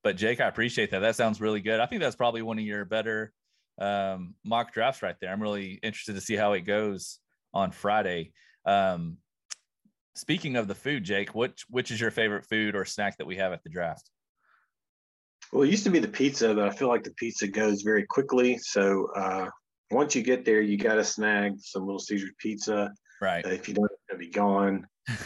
but 0.03 0.17
Jake, 0.17 0.41
I 0.41 0.49
appreciate 0.49 0.91
that. 0.91 1.01
That 1.01 1.17
sounds 1.17 1.41
really 1.41 1.61
good. 1.61 1.81
I 1.81 1.87
think 1.87 2.01
that's 2.01 2.17
probably 2.17 2.43
one 2.43 2.59
of 2.59 2.65
your 2.65 2.85
better 2.85 3.33
um, 3.79 4.35
mock 4.45 4.73
drafts 4.73 5.03
right 5.03 5.17
there. 5.21 5.31
I'm 5.31 5.43
really 5.43 5.79
interested 5.83 6.15
to 6.15 6.21
see 6.21 6.37
how 6.37 6.53
it 6.53 6.63
goes 6.63 7.19
on 7.55 7.71
Friday. 7.71 8.33
Um, 8.67 9.17
speaking 10.15 10.57
of 10.57 10.69
the 10.69 10.75
food, 10.75 11.05
Jake, 11.05 11.35
which 11.35 11.65
which 11.71 11.91
is 11.91 12.01
your 12.01 12.11
favorite 12.11 12.45
food 12.45 12.75
or 12.75 12.85
snack 12.85 13.17
that 13.19 13.27
we 13.27 13.37
have 13.37 13.53
at 13.53 13.63
the 13.63 13.71
draft? 13.71 14.11
Well, 15.53 15.63
it 15.63 15.71
used 15.71 15.85
to 15.85 15.91
be 15.91 16.01
the 16.01 16.09
pizza, 16.09 16.55
but 16.55 16.69
I 16.69 16.71
feel 16.71 16.89
like 16.89 17.05
the 17.05 17.13
pizza 17.13 17.47
goes 17.47 17.83
very 17.83 18.05
quickly. 18.05 18.59
So 18.59 19.09
uh, 19.15 19.49
once 19.91 20.15
you 20.17 20.23
get 20.23 20.45
there, 20.45 20.61
you 20.61 20.77
got 20.77 20.95
to 20.95 21.05
snag 21.05 21.55
some 21.61 21.85
Little 21.87 22.01
Caesars 22.01 22.33
pizza. 22.39 22.93
Right. 23.23 23.45
Uh, 23.47 23.51
if 23.51 23.69
you 23.69 23.75
don't, 23.75 23.85
it's 23.85 24.03
gonna 24.11 24.19
be 24.19 24.31
gone. 24.31 24.87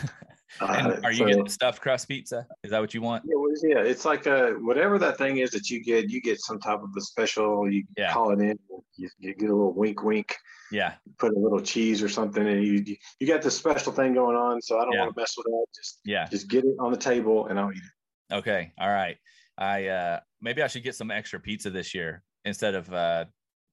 Uh, 0.60 0.98
are 1.04 1.12
you 1.12 1.18
so- 1.18 1.26
getting 1.26 1.48
stuffed 1.48 1.80
crust 1.80 2.08
pizza? 2.08 2.46
Is 2.64 2.70
that 2.70 2.80
what 2.80 2.94
you 2.94 3.02
want? 3.02 3.22
Yeah, 3.26 3.36
well, 3.36 3.52
yeah, 3.62 3.78
it's 3.88 4.04
like 4.06 4.26
uh 4.26 4.52
whatever 4.52 4.98
that 4.98 5.18
thing 5.18 5.38
is 5.38 5.50
that 5.50 5.68
you 5.68 5.84
get, 5.84 6.08
you 6.10 6.22
get 6.22 6.40
some 6.40 6.58
type 6.58 6.80
of 6.82 6.88
a 6.96 7.00
special. 7.02 7.70
You 7.70 7.84
Yeah. 7.98 8.12
call 8.12 8.32
it 8.32 8.40
in, 8.40 8.58
you, 8.96 9.08
you 9.18 9.34
get 9.34 9.50
a 9.50 9.54
little 9.54 9.74
wink, 9.74 10.02
wink, 10.02 10.34
Yeah. 10.70 10.94
put 11.18 11.32
a 11.32 11.38
little 11.38 11.60
cheese 11.60 12.02
or 12.02 12.08
something, 12.08 12.46
and 12.46 12.62
you 12.64 12.96
you, 13.20 13.26
got 13.26 13.42
this 13.42 13.56
special 13.56 13.92
thing 13.92 14.14
going 14.14 14.36
on. 14.36 14.60
So 14.60 14.78
I 14.78 14.84
don't 14.84 14.92
Yeah. 14.92 15.00
want 15.04 15.14
to 15.14 15.20
mess 15.20 15.34
with 15.36 15.46
that. 15.46 15.66
Just 15.74 16.00
Yeah. 16.04 16.28
just 16.28 16.48
get 16.48 16.64
it 16.64 16.76
on 16.78 16.90
the 16.92 16.98
table, 16.98 17.46
and 17.46 17.58
I'll 17.58 17.72
eat 17.72 17.78
it. 17.78 18.34
Okay. 18.34 18.72
All 18.78 18.88
right. 18.90 19.16
I 19.56 19.86
uh 19.88 20.20
maybe 20.40 20.62
I 20.62 20.66
should 20.66 20.82
get 20.84 20.94
some 20.94 21.10
extra 21.10 21.40
pizza 21.40 21.70
this 21.70 21.94
year 21.94 22.22
instead 22.44 22.74
of 22.74 22.92
uh 22.92 23.24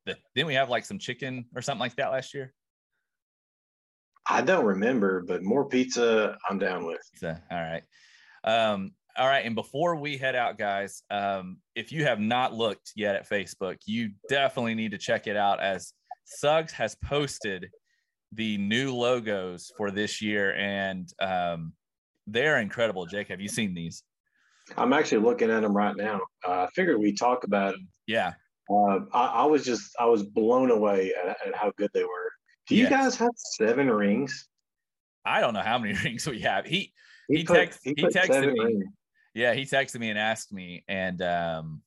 the 0.06 0.18
didn't 0.34 0.48
we 0.48 0.56
have 0.56 0.70
like 0.70 0.86
some 0.86 1.00
chicken 1.00 1.46
or 1.56 1.62
something 1.62 1.80
like 1.80 1.96
that 1.98 2.12
last 2.12 2.34
year? 2.34 2.54
I 4.28 4.42
don't 4.42 4.66
remember, 4.66 5.22
but 5.22 5.44
more 5.44 5.68
pizza, 5.70 6.38
I'm 6.50 6.58
down 6.58 6.86
with. 6.86 7.02
So, 7.16 7.36
all 7.52 7.62
right. 7.62 7.84
Um, 8.44 8.92
all 9.18 9.28
right. 9.28 9.46
And 9.46 9.54
before 9.54 9.96
we 9.96 10.18
head 10.18 10.36
out, 10.36 10.58
guys, 10.58 11.04
um, 11.12 11.60
if 11.76 11.92
you 11.92 12.06
have 12.06 12.20
not 12.20 12.54
looked 12.54 12.92
yet 12.96 13.16
at 13.16 13.30
Facebook, 13.30 13.78
you 13.86 14.12
definitely 14.28 14.74
need 14.74 14.92
to 14.92 14.98
check 14.98 15.28
it 15.28 15.38
out 15.38 15.62
as 15.62 15.94
Suggs 16.26 16.72
has 16.74 16.96
posted 16.96 17.70
the 18.32 18.58
new 18.58 18.94
logos 18.94 19.72
for 19.78 19.92
this 19.92 20.22
year. 20.22 20.54
And 20.56 21.08
um, 21.22 21.74
they're 22.28 22.60
incredible. 22.60 23.06
Jake, 23.06 23.30
have 23.30 23.40
you 23.40 23.48
seen 23.48 23.74
these? 23.74 24.04
I'm 24.78 24.94
actually 24.94 25.22
looking 25.22 25.52
at 25.52 25.62
them 25.62 25.76
right 25.76 25.96
now. 25.96 26.22
Uh, 26.46 26.64
I 26.64 26.68
figured 26.74 27.00
we 27.00 27.14
talk 27.14 27.44
about 27.44 27.74
them. 27.74 27.88
Yeah. 28.08 28.34
Uh, 28.70 29.02
I, 29.14 29.26
I 29.28 29.46
was 29.46 29.64
just 29.64 29.92
I 30.00 30.06
was 30.06 30.24
blown 30.24 30.72
away 30.72 31.14
at, 31.14 31.38
at 31.48 31.56
how 31.56 31.72
good 31.78 31.92
they 31.94 32.04
were. 32.04 32.32
Do 32.68 32.76
you 32.76 32.84
Yes. 32.86 32.90
guys 32.92 33.16
have 33.18 33.32
seven 33.36 33.92
rings? 33.92 34.48
I 35.24 35.40
don't 35.40 35.54
know 35.54 35.62
how 35.62 35.78
many 35.78 35.94
rings 36.04 36.28
we 36.28 36.42
have. 36.42 36.66
He, 36.66 36.92
He 37.30 37.44
put- 37.44 37.56
text- 37.58 37.80
he 37.84 37.94
put 37.94 38.12
texted 38.12 38.54
me. 38.54 38.60
rings. 38.64 38.86
yeah, 39.36 39.54
he 39.54 39.62
texted 39.66 40.00
me 40.00 40.10
and 40.10 40.18
asked 40.18 40.52
me, 40.52 40.84
and 40.88 41.22
um, 41.22 41.84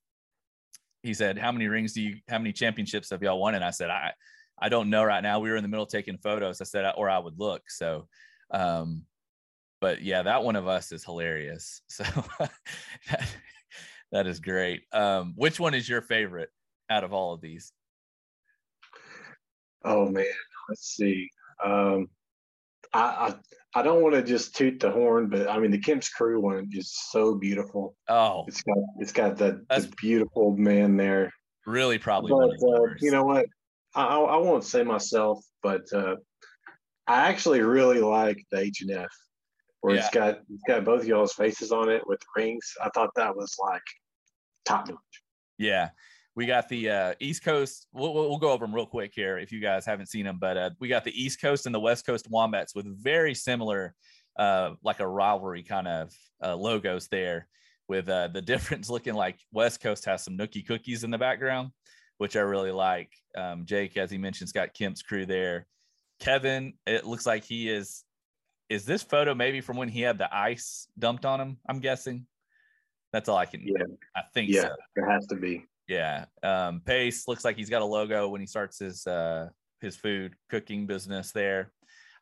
he 1.09 1.15
said, 1.15 1.39
"How 1.39 1.51
many 1.51 1.67
rings 1.67 1.95
do 1.95 2.03
you? 2.03 2.17
How 2.29 2.39
many 2.39 2.53
championships 2.53 3.11
have 3.11 3.23
y'all 3.23 3.41
won?" 3.41 3.55
And 3.55 3.65
I 3.65 3.71
said, 3.71 3.89
"I, 3.89 4.13
I 4.61 4.69
don't 4.69 4.91
know 4.91 5.03
right 5.03 5.23
now. 5.23 5.41
We 5.41 5.51
were 5.51 5.57
in 5.57 5.63
the 5.63 5.69
middle 5.69 5.87
taking 5.87 6.19
photos. 6.19 6.61
I 6.61 6.65
said, 6.65 6.93
or 6.97 7.09
I 7.09 7.19
would 7.19 7.39
look. 7.39 7.71
So, 7.71 8.09
um, 8.51 9.05
but 9.81 10.03
yeah, 10.03 10.23
that 10.23 10.43
one 10.43 10.57
of 10.57 10.69
us 10.69 10.93
is 10.93 11.05
hilarious. 11.05 11.81
So 11.91 12.05
that, 13.09 13.29
that 14.13 14.27
is 14.27 14.41
great. 14.41 14.83
Um, 14.93 15.33
which 15.37 15.59
one 15.59 15.75
is 15.75 15.89
your 15.89 16.03
favorite 16.03 16.51
out 16.91 17.05
of 17.05 17.13
all 17.13 17.33
of 17.33 17.41
these? 17.41 17.73
Oh 19.85 20.07
man, 20.07 20.25
let's 20.69 20.95
see. 20.95 21.31
Um, 21.65 22.09
I, 22.93 23.01
I 23.01 23.35
I 23.75 23.83
don't 23.83 24.03
want 24.03 24.15
to 24.15 24.23
just 24.23 24.57
toot 24.57 24.81
the 24.81 24.91
horn, 24.91 25.29
but 25.29 25.49
I 25.49 25.59
mean 25.59 25.71
the 25.71 25.79
Kemp's 25.79 26.09
Crew 26.09 26.41
one 26.41 26.69
is 26.73 26.93
so 27.11 27.35
beautiful. 27.35 27.95
Oh, 28.09 28.45
It's 28.49 28.63
got 28.63 28.79
it's 28.99 29.13
got 29.13 29.37
that 29.39 29.69
the 29.69 29.93
beautiful 30.01 30.57
man 30.57 30.97
there. 30.97 31.33
really? 31.67 31.99
Probably 31.99 32.31
But 32.31 32.37
one 32.37 32.51
of 32.51 32.59
the 32.61 32.91
uh, 32.91 32.95
you 33.01 33.11
know 33.11 33.25
what? 33.25 33.47
I 33.95 34.05
I 34.05 34.37
won't 34.37 34.65
say 34.65 34.83
myself, 34.83 35.45
but 35.63 35.83
uh, 35.93 36.17
I 37.07 37.29
actually 37.29 37.61
really 37.61 38.01
like 38.01 38.45
the 38.51 38.59
H 38.59 38.83
and 38.83 38.91
F, 38.91 39.09
where 39.81 39.97
it's 39.97 40.11
got 40.11 40.41
it's 40.51 40.63
got 40.67 40.85
both 40.85 41.05
y'all's 41.05 41.35
faces 41.35 41.73
on 41.73 41.89
it 41.89 42.07
with 42.07 42.21
rings. 42.37 42.73
I 42.83 42.91
thought 42.91 43.11
that 43.17 43.37
was 43.37 43.57
like 43.63 43.83
top 44.65 44.89
notch. 44.89 44.99
Yeah. 45.59 45.91
We 46.39 46.47
got 46.47 46.69
the 46.69 46.89
uh, 46.89 47.15
East 47.19 47.43
Coast. 47.43 47.89
We'll, 47.93 48.15
we'll 48.15 48.39
go 48.39 48.53
over 48.53 48.65
them 48.65 48.73
real 48.73 48.87
quick 48.87 49.11
here 49.13 49.39
if 49.39 49.51
you 49.51 49.59
guys 49.59 49.85
haven't 49.85 50.07
seen 50.07 50.25
them. 50.25 50.39
But 50.39 50.57
uh, 50.57 50.71
we 50.79 50.87
got 50.87 51.03
the 51.03 51.11
East 51.21 51.41
Coast 51.41 51.67
and 51.67 51.75
the 51.75 51.81
West 51.81 52.07
Coast 52.07 52.31
Wombats 52.31 52.77
with 52.77 52.87
very 52.87 53.35
similar, 53.35 53.93
uh, 54.39 54.75
like 54.85 55.01
a 55.01 55.09
rivalry 55.09 55.65
kind 55.65 55.89
of 55.89 56.13
uh, 56.41 56.55
logos 56.55 57.09
there. 57.09 57.49
With 57.89 58.09
uh, 58.09 58.29
the 58.29 58.41
difference 58.55 58.89
looking 58.89 59.15
like 59.15 59.41
West 59.51 59.81
Coast 59.81 60.05
has 60.05 60.23
some 60.23 60.39
nookie 60.39 60.65
cookies 60.65 61.03
in 61.03 61.11
the 61.11 61.19
background, 61.19 61.71
which 62.19 62.37
I 62.37 62.41
really 62.43 62.71
like. 62.71 63.11
Um, 63.37 63.67
Jake, 63.67 63.97
as 63.97 64.09
he 64.09 64.17
mentioned, 64.17 64.53
got 64.55 64.75
Kemp's 64.75 65.03
crew 65.03 65.27
there. 65.27 65.67
Kevin, 66.21 66.75
it 66.87 67.05
looks 67.05 67.27
like 67.27 67.43
he 67.43 67.69
is. 67.69 68.05
Is 68.69 68.85
this 68.85 69.03
photo 69.03 69.35
maybe 69.35 69.61
from 69.61 69.77
when 69.77 69.89
he 69.89 70.03
had 70.03 70.19
the 70.19 70.33
ice 70.33 70.87
dumped 70.97 71.25
on 71.25 71.41
him? 71.41 71.57
I'm 71.69 71.81
guessing. 71.81 72.27
That's 73.13 73.29
all 73.29 73.39
I 73.39 73.47
can. 73.47 73.63
Yeah. 73.65 73.87
I 74.15 74.21
think 74.33 74.51
Yeah, 74.51 74.69
so. 74.69 74.77
it 74.95 75.11
has 75.11 75.27
to 75.27 75.35
be. 75.35 75.67
Yeah. 75.89 76.27
Um, 76.43 76.83
Pace 76.85 77.27
looks 77.27 77.45
like 77.45 77.57
he's 77.57 77.71
got 77.71 77.83
a 77.83 77.87
logo 77.87 78.29
when 78.29 78.41
he 78.41 78.47
starts 78.47 78.79
his 78.79 79.07
uh 79.07 79.49
his 79.81 79.97
food 79.97 80.35
cooking 80.51 80.87
business 80.87 81.33
there. 81.33 81.73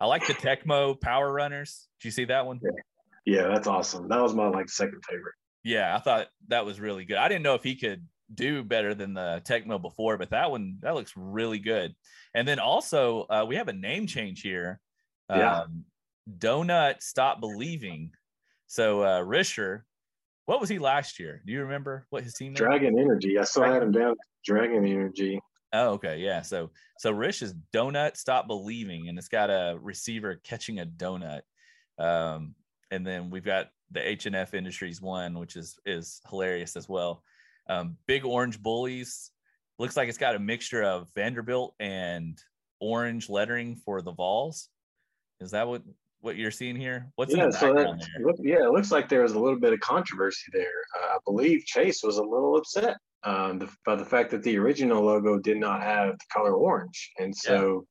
I 0.01 0.07
like 0.07 0.27
the 0.27 0.35
Tecmo 0.35 0.99
Power 1.01 1.33
Runners. 1.33 1.89
Did 2.01 2.09
you 2.09 2.13
see 2.13 2.25
that 2.27 2.47
one? 2.47 2.61
Yeah, 3.25 3.49
that's 3.49 3.67
awesome. 3.67 4.09
That 4.09 4.23
was 4.23 4.35
my 4.35 4.49
like 4.49 4.69
second 4.69 5.03
favorite. 5.09 5.35
Yeah, 5.65 5.97
I 5.97 5.99
thought 5.99 6.29
that 6.49 6.65
was 6.65 6.79
really 6.79 7.05
good. 7.05 7.17
I 7.17 7.29
didn't 7.29 7.43
know 7.43 7.55
if 7.55 7.65
he 7.65 7.75
could 7.75 8.07
do 8.33 8.63
better 8.63 8.95
than 8.95 9.15
the 9.15 9.43
Tecmo 9.45 9.81
before, 9.81 10.17
but 10.17 10.31
that 10.31 10.51
one 10.51 10.79
that 10.83 10.95
looks 10.95 11.13
really 11.17 11.59
good. 11.59 11.95
And 12.35 12.47
then 12.47 12.59
also 12.61 13.27
uh, 13.31 13.45
we 13.49 13.57
have 13.57 13.69
a 13.69 13.73
name 13.73 14.07
change 14.07 14.43
here. 14.43 14.81
Yeah. 15.29 15.63
Um, 15.63 15.85
Donut 16.39 17.03
Stop 17.03 17.41
Believing. 17.41 18.13
So 18.69 19.03
uh 19.03 19.23
Risher, 19.23 19.83
what 20.47 20.61
was 20.61 20.69
he 20.69 20.79
last 20.79 21.19
year? 21.19 21.43
Do 21.45 21.53
you 21.53 21.63
remember 21.63 22.07
what 22.11 22.25
his 22.25 22.35
team? 22.35 22.55
Dragon 22.55 22.99
Energy. 22.99 23.39
I 23.39 23.45
still 23.45 23.65
had 23.65 23.83
him 23.83 23.93
down. 23.93 24.17
Dragon 24.45 24.87
Energy. 24.87 25.41
Oh, 25.73 25.91
okay, 25.91 26.19
yeah. 26.19 26.43
So 26.43 26.71
so 26.99 27.11
Rish 27.11 27.43
is 27.43 27.55
donut 27.75 28.17
stop 28.17 28.47
believing, 28.47 29.09
and 29.09 29.19
it's 29.19 29.29
got 29.29 29.51
a 29.51 29.77
receiver 29.81 30.41
catching 30.45 30.81
a 30.81 30.87
donut. 30.87 31.43
Um, 31.99 32.55
and 32.91 33.07
then 33.07 33.31
we've 33.31 33.45
got 33.45 33.69
the 33.91 34.09
H 34.09 34.27
and 34.27 34.37
F 34.37 34.55
Industries 34.55 35.03
one, 35.03 35.39
which 35.39 35.57
is 35.57 35.79
is 35.85 36.21
hilarious 36.31 36.77
as 36.77 36.89
well. 36.89 37.23
Um, 37.69 37.97
big 38.07 38.25
orange 38.25 38.63
bullies 38.63 39.33
looks 39.79 39.97
like 39.97 40.09
it's 40.09 40.19
got 40.19 40.37
a 40.37 40.39
mixture 40.39 40.83
of 40.83 41.09
Vanderbilt 41.15 41.75
and 41.81 42.41
orange 42.81 43.29
lettering 43.29 43.77
for 43.77 44.01
the 44.01 44.13
Vols. 44.13 44.69
Is 45.41 45.51
that 45.51 45.67
what 45.67 45.83
what 46.21 46.37
you're 46.37 46.51
seeing 46.51 46.77
here? 46.77 47.11
What's 47.17 47.33
in 47.33 47.39
yeah, 47.39 47.47
the 47.47 47.53
so 47.53 47.75
that, 47.75 48.09
look, 48.21 48.37
yeah, 48.41 48.65
it 48.65 48.73
looks 48.73 48.91
like 48.91 49.09
there 49.09 49.23
was 49.23 49.33
a 49.33 49.39
little 49.39 49.61
bit 49.61 49.73
of 49.73 49.81
controversy 49.81 50.51
there. 50.53 50.67
Uh, 50.99 51.15
I 51.15 51.19
believe 51.25 51.65
Chase 51.65 52.03
was 52.03 52.19
a 52.19 52.23
little 52.23 52.57
upset 52.57 52.97
um, 53.23 53.59
the, 53.59 53.69
by 53.85 53.95
the 53.95 54.05
fact 54.05 54.31
that 54.31 54.43
the 54.43 54.57
original 54.59 55.05
logo 55.05 55.39
did 55.39 55.59
not 55.59 55.83
have 55.83 56.13
the 56.13 56.25
color 56.33 56.55
orange, 56.55 57.13
and 57.19 57.35
so 57.35 57.87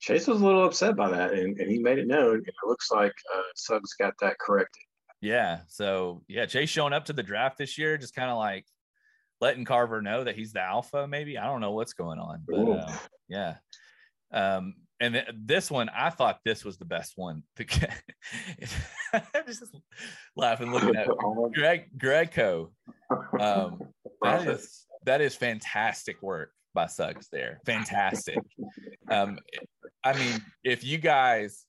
Chase 0.00 0.26
was 0.26 0.40
a 0.40 0.44
little 0.44 0.64
upset 0.64 0.96
by 0.96 1.10
that, 1.10 1.32
and, 1.32 1.58
and 1.58 1.70
he 1.70 1.78
made 1.78 1.98
it 1.98 2.06
known. 2.06 2.36
And 2.36 2.46
it 2.46 2.66
looks 2.66 2.90
like 2.90 3.12
uh, 3.34 3.42
Suggs 3.54 3.94
got 3.94 4.14
that 4.20 4.38
corrected. 4.38 4.82
Yeah. 5.20 5.60
So 5.68 6.22
yeah, 6.28 6.46
Chase 6.46 6.68
showing 6.68 6.92
up 6.92 7.06
to 7.06 7.12
the 7.12 7.22
draft 7.22 7.58
this 7.58 7.78
year, 7.78 7.96
just 7.96 8.14
kind 8.14 8.30
of 8.30 8.36
like 8.36 8.66
letting 9.40 9.64
Carver 9.64 10.02
know 10.02 10.24
that 10.24 10.36
he's 10.36 10.52
the 10.52 10.60
alpha. 10.60 11.06
Maybe 11.06 11.38
I 11.38 11.46
don't 11.46 11.60
know 11.60 11.72
what's 11.72 11.94
going 11.94 12.18
on, 12.18 12.42
but 12.46 12.68
uh, 12.68 12.92
yeah. 13.28 13.56
Um, 14.32 14.74
and 15.00 15.14
th- 15.14 15.28
this 15.34 15.70
one, 15.70 15.88
I 15.88 16.10
thought 16.10 16.40
this 16.44 16.64
was 16.64 16.78
the 16.78 16.84
best 16.84 17.14
one. 17.16 17.42
I'm 17.58 19.46
just 19.46 19.64
laughing 20.36 20.72
looking 20.72 20.96
at 20.96 21.08
Greg 21.54 21.90
Greco. 21.98 22.72
Um, 23.38 23.80
that 24.22 24.46
is 24.46 24.86
that 25.04 25.20
is 25.20 25.34
fantastic 25.34 26.22
work 26.22 26.50
by 26.74 26.86
Suggs 26.86 27.28
there. 27.30 27.60
Fantastic. 27.66 28.38
Um, 29.10 29.38
I 30.04 30.12
mean, 30.12 30.40
if 30.62 30.84
you 30.84 30.98
guys, 30.98 31.64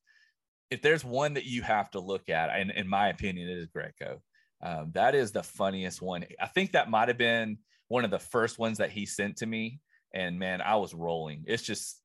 if 0.70 0.82
there's 0.82 1.04
one 1.04 1.36
that 1.36 1.46
you 1.46 1.62
have 1.63 1.90
to 1.92 2.00
look 2.00 2.30
at, 2.30 2.50
and 2.50 2.72
in 2.72 2.88
my 2.88 3.10
opinion, 3.10 3.50
it 3.50 3.58
is 3.58 3.68
Greco. 3.68 4.22
Um, 4.62 4.92
that 4.94 5.16
is 5.16 5.32
the 5.32 5.44
funniest 5.44 6.02
one. 6.02 6.26
I 6.40 6.48
think 6.48 6.72
that 6.72 6.90
might 6.90 7.08
have 7.08 7.18
been 7.18 7.58
one 7.88 8.06
of 8.06 8.12
the 8.12 8.20
first 8.20 8.60
ones 8.60 8.80
that 8.80 8.92
he 8.92 9.06
sent 9.06 9.38
to 9.38 9.46
me. 9.46 9.80
And 10.13 10.40
man, 10.40 10.62
I 10.62 10.76
was 10.76 10.94
rolling. 10.94 11.44
It's 11.48 11.63
just, 11.63 12.02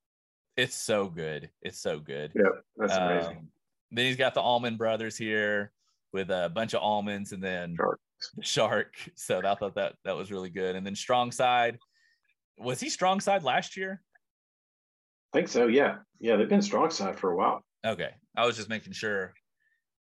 it's 0.57 0.75
so 0.75 1.07
good. 1.07 1.49
It's 1.61 1.79
so 1.79 1.99
good. 1.99 2.31
Yeah, 2.35 2.49
that's 2.77 2.95
amazing. 2.95 3.37
Um, 3.37 3.47
then 3.91 4.05
he's 4.05 4.15
got 4.15 4.33
the 4.33 4.41
almond 4.41 4.77
brothers 4.77 5.17
here 5.17 5.71
with 6.11 6.29
a 6.29 6.51
bunch 6.53 6.73
of 6.73 6.81
almonds 6.81 7.31
and 7.31 7.43
then 7.43 7.75
shark. 7.75 7.99
shark. 8.41 8.95
So 9.15 9.41
I 9.43 9.55
thought 9.55 9.75
that 9.75 9.95
that 10.05 10.15
was 10.15 10.31
really 10.31 10.49
good. 10.49 10.75
And 10.75 10.85
then 10.85 10.95
strong 10.95 11.31
side. 11.31 11.77
Was 12.57 12.79
he 12.79 12.89
strong 12.89 13.19
side 13.19 13.43
last 13.43 13.75
year? 13.77 14.01
I 15.33 15.37
think 15.37 15.47
so. 15.47 15.67
Yeah. 15.67 15.97
Yeah. 16.19 16.35
They've 16.35 16.49
been 16.49 16.61
strong 16.61 16.91
side 16.91 17.17
for 17.17 17.31
a 17.31 17.35
while. 17.35 17.63
Okay. 17.85 18.11
I 18.37 18.45
was 18.45 18.55
just 18.55 18.69
making 18.69 18.93
sure 18.93 19.33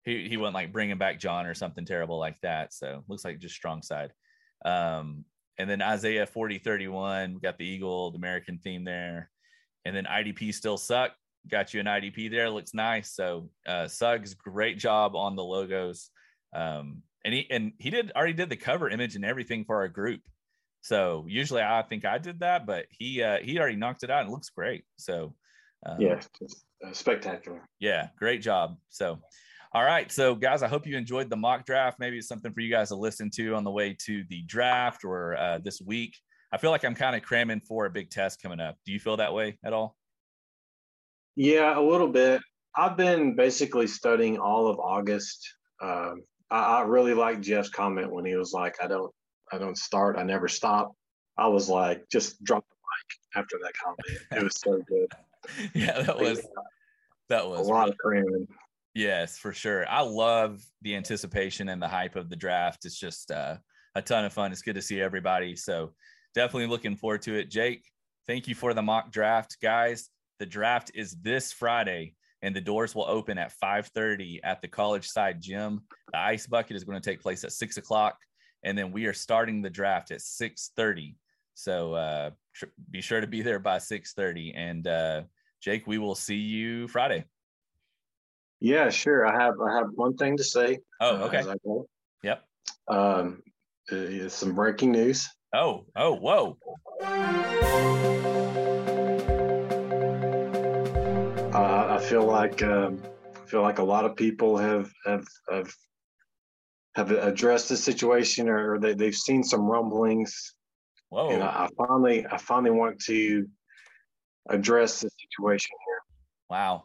he, 0.05 0.28
he 0.28 0.37
wasn't 0.37 0.55
like 0.55 0.72
bringing 0.72 0.98
back 0.98 1.20
John 1.20 1.46
or 1.46 1.55
something 1.55 1.85
terrible 1.85 2.18
like 2.18 2.40
that. 2.42 2.72
So 2.74 3.05
looks 3.09 3.24
like 3.24 3.38
just 3.38 3.55
strong 3.55 3.83
side. 3.83 4.12
Um, 4.64 5.24
and 5.59 5.70
then 5.70 5.83
Isaiah 5.83 6.26
40 6.26 6.59
31, 6.59 7.35
we 7.35 7.40
got 7.40 7.59
the 7.59 7.66
Eagle, 7.66 8.11
the 8.11 8.18
American 8.18 8.59
theme 8.59 8.85
there. 8.85 9.31
And 9.85 9.95
then 9.95 10.05
IDP 10.05 10.55
still 10.55 10.77
suck. 10.77 11.12
Got 11.49 11.75
you 11.75 11.81
an 11.81 11.87
IDP 11.87 12.31
there. 12.31 12.51
Looks 12.51 12.75
nice. 12.75 13.14
So 13.14 13.51
uh 13.66 13.88
Suggs, 13.88 14.35
great 14.35 14.79
job 14.79 15.16
on 15.16 15.37
the 15.37 15.45
logos. 15.45 16.11
Um, 16.55 17.03
and 17.25 17.35
he 17.35 17.47
and 17.51 17.73
he 17.79 17.90
did 17.90 18.12
already 18.12 18.33
did 18.33 18.51
the 18.51 18.57
cover 18.57 18.88
image 18.88 19.16
and 19.16 19.25
everything 19.25 19.64
for 19.64 19.77
our 19.77 19.88
group. 19.88 20.21
So 20.83 21.25
usually 21.29 21.62
I 21.62 21.83
think 21.83 22.05
I 22.05 22.18
did 22.18 22.40
that, 22.40 22.66
but 22.66 22.87
he 22.90 23.23
uh 23.23 23.38
he 23.38 23.59
already 23.59 23.77
knocked 23.77 24.05
it 24.05 24.11
out 24.11 24.23
and 24.23 24.31
looks 24.31 24.51
great. 24.51 24.85
So 24.97 25.35
um, 25.85 26.01
yeah, 26.01 26.21
uh, 26.87 26.92
spectacular. 26.92 27.61
Yeah, 27.81 28.09
great 28.16 28.40
job. 28.40 28.77
So 28.88 29.21
all 29.75 29.85
right. 29.85 30.12
So, 30.12 30.35
guys, 30.35 30.62
I 30.62 30.68
hope 30.68 30.87
you 30.87 30.99
enjoyed 30.99 31.31
the 31.31 31.37
mock 31.37 31.64
draft. 31.64 31.99
Maybe 31.99 32.18
it's 32.18 32.29
something 32.29 32.53
for 32.53 32.61
you 32.61 32.71
guys 32.71 32.88
to 32.88 32.95
listen 32.95 33.31
to 33.37 33.55
on 33.55 33.64
the 33.64 33.71
way 33.71 33.97
to 34.05 34.23
the 34.29 34.42
draft 34.42 35.03
or 35.03 35.35
uh, 35.38 35.61
this 35.64 35.81
week. 35.81 36.14
I 36.53 36.59
feel 36.59 36.71
like 36.71 36.85
I'm 36.85 36.95
kind 36.95 37.17
of 37.17 37.23
cramming 37.23 37.61
for 37.61 37.87
a 37.87 37.91
big 37.91 38.11
test 38.11 38.43
coming 38.43 38.61
up. 38.61 38.77
Do 38.85 38.93
you 38.93 39.01
feel 39.01 39.17
that 39.17 39.33
way 39.33 39.59
at 39.65 39.73
all? 39.73 39.97
Yeah, 41.35 41.79
a 41.79 41.81
little 41.81 42.09
bit. 42.09 42.43
I've 42.77 42.97
been 42.97 43.35
basically 43.35 43.87
studying 43.87 44.38
all 44.38 44.69
of 44.69 44.79
August. 44.79 45.47
Um, 45.81 46.23
I, 46.51 46.79
I 46.79 46.83
really 46.83 47.15
like 47.15 47.41
Jeff's 47.41 47.71
comment 47.71 48.12
when 48.12 48.27
he 48.27 48.37
was 48.37 48.53
like, 48.53 48.77
"I 48.83 48.87
don't, 48.87 49.11
I 49.51 49.59
don't 49.59 49.79
start. 49.79 50.19
I 50.19 50.23
never 50.25 50.49
stop." 50.49 50.93
I 51.38 51.49
was 51.49 51.69
like, 51.69 52.05
just 52.11 52.43
drop 52.45 52.65
the 52.69 52.77
mic 52.77 53.43
after 53.43 53.59
that 53.62 53.73
comment. 53.83 54.27
It 54.33 54.45
was 54.45 54.61
so 54.61 54.83
good. 54.87 55.09
yeah, 55.75 56.03
that 56.03 56.19
was 56.19 56.47
that 57.29 57.49
was 57.49 57.67
a 57.67 57.71
lot 57.71 57.88
of 57.88 57.97
cramming. 57.99 58.47
Yes, 58.95 59.38
for 59.38 59.55
sure. 59.55 59.88
I 59.88 60.03
love 60.03 60.62
the 60.83 60.95
anticipation 60.95 61.71
and 61.71 61.81
the 61.81 61.88
hype 61.88 62.15
of 62.15 62.29
the 62.29 62.37
draft. 62.37 62.85
It's 62.85 62.99
just 62.99 63.31
uh, 63.31 63.57
a 63.95 64.03
ton 64.03 64.27
of 64.27 64.35
fun. 64.35 64.53
It's 64.53 64.61
good 64.61 64.75
to 64.75 64.83
see 64.83 65.01
everybody. 65.01 65.57
So 65.57 65.93
definitely 66.35 66.66
looking 66.66 66.97
forward 66.97 67.23
to 67.23 67.38
it. 67.38 67.51
Jake, 67.51 67.85
thank 68.27 68.49
you 68.49 68.55
for 68.55 68.75
the 68.75 68.83
mock 68.83 69.11
draft, 69.11 69.59
guys. 69.62 70.09
The 70.38 70.47
draft 70.47 70.90
is 70.95 71.16
this 71.23 71.53
Friday, 71.53 72.14
and 72.42 72.55
the 72.55 72.61
doors 72.61 72.95
will 72.95 73.07
open 73.07 73.38
at 73.38 73.53
5:30 73.62 74.40
at 74.42 74.61
the 74.61 74.68
College 74.68 75.09
Side 75.09 75.40
Gym. 75.40 75.83
The 76.12 76.18
ice 76.18 76.47
bucket 76.47 76.77
is 76.77 76.85
going 76.85 77.01
to 77.01 77.11
take 77.11 77.21
place 77.21 77.45
at 77.45 77.53
six 77.53 77.77
o'clock, 77.77 78.18
and 78.62 78.77
then 78.77 78.92
we 78.92 79.07
are 79.07 79.12
starting 79.12 79.62
the 79.62 79.71
draft 79.71 80.11
at 80.11 80.21
6:30. 80.21 81.16
So 81.55 81.95
uh, 81.95 82.31
tr- 82.55 82.66
be 82.90 83.01
sure 83.01 83.21
to 83.21 83.27
be 83.27 83.42
there 83.42 83.59
by 83.59 83.79
6:30. 83.79 84.53
And 84.57 84.87
uh, 84.87 85.23
Jake, 85.61 85.87
we 85.87 85.99
will 85.99 86.14
see 86.14 86.37
you 86.37 86.88
Friday. 86.88 87.25
Yeah, 88.61 88.90
sure. 88.90 89.27
I 89.27 89.42
have 89.42 89.55
I 89.61 89.75
have 89.75 89.88
one 89.95 90.16
thing 90.16 90.37
to 90.37 90.45
say. 90.45 90.79
Oh, 91.01 91.16
uh, 91.16 91.27
okay. 91.27 91.38
Uh, 91.38 91.83
yep. 92.23 92.45
Um, 92.88 93.42
some 94.29 94.55
breaking 94.55 94.92
news. 94.92 95.29
Oh, 95.55 95.85
oh, 95.95 96.15
whoa. 96.15 96.57
Uh, 101.53 101.87
I 101.91 101.99
feel 102.03 102.25
like 102.25 102.62
um, 102.62 103.03
I 103.37 103.47
feel 103.47 103.61
like 103.61 103.79
a 103.79 103.83
lot 103.83 104.07
of 104.07 104.17
people 104.17 104.57
have 104.57 104.91
have 105.05 105.27
have 105.51 105.71
have 106.95 107.11
addressed 107.11 107.69
the 107.69 107.77
situation, 107.77 108.49
or 108.49 108.79
they 108.79 108.95
they've 108.95 109.15
seen 109.15 109.45
some 109.45 109.67
rumblings. 109.67 110.55
Whoa! 111.11 111.29
And 111.29 111.43
I, 111.43 111.67
I 111.67 111.69
finally 111.77 112.27
I 112.27 112.38
finally 112.38 112.71
want 112.71 112.99
to 113.01 113.47
address 114.49 115.03
the 115.03 115.11
situation 115.11 115.73
here. 115.87 115.99
Wow. 116.49 116.85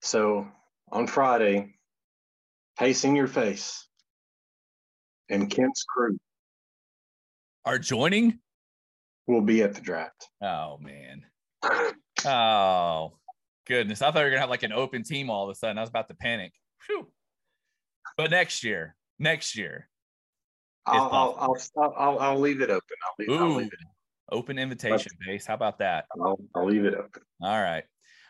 So 0.00 0.46
on 0.92 1.08
Friday, 1.08 1.74
Pacing 2.78 3.16
Your 3.16 3.26
Face 3.26 3.88
and 5.28 5.50
Kemp's 5.50 5.82
crew 5.82 6.16
are 7.64 7.78
joining. 7.78 8.38
Will 9.26 9.40
be 9.40 9.62
at 9.62 9.74
the 9.74 9.80
draft. 9.80 10.26
Oh 10.42 10.78
man. 10.80 11.22
oh 12.24 13.12
goodness. 13.66 14.02
I 14.02 14.06
thought 14.06 14.16
we 14.16 14.22
were 14.22 14.30
gonna 14.30 14.40
have 14.40 14.50
like 14.50 14.62
an 14.62 14.72
open 14.72 15.02
team 15.02 15.30
all 15.30 15.44
of 15.44 15.50
a 15.50 15.54
sudden. 15.54 15.78
I 15.78 15.82
was 15.82 15.90
about 15.90 16.08
to 16.08 16.14
panic. 16.14 16.52
Whew. 16.86 17.08
But 18.16 18.30
next 18.30 18.64
year, 18.64 18.96
next 19.18 19.56
year. 19.56 19.88
I'll 20.86 21.10
I'll, 21.10 21.56
I'll, 21.76 21.94
I'll, 21.96 22.18
I'll, 22.18 22.40
leave 22.40 22.60
it 22.62 22.70
open. 22.70 22.96
I'll 23.06 23.14
leave, 23.18 23.40
Ooh, 23.40 23.56
leave 23.58 23.66
it. 23.66 23.78
Open 24.32 24.58
invitation 24.58 25.12
base. 25.26 25.46
How 25.46 25.54
about 25.54 25.78
that? 25.78 26.06
I'll, 26.20 26.40
I'll 26.56 26.66
leave 26.66 26.84
it 26.84 26.94
open. 26.94 27.22
All 27.42 27.60
right. 27.60 27.84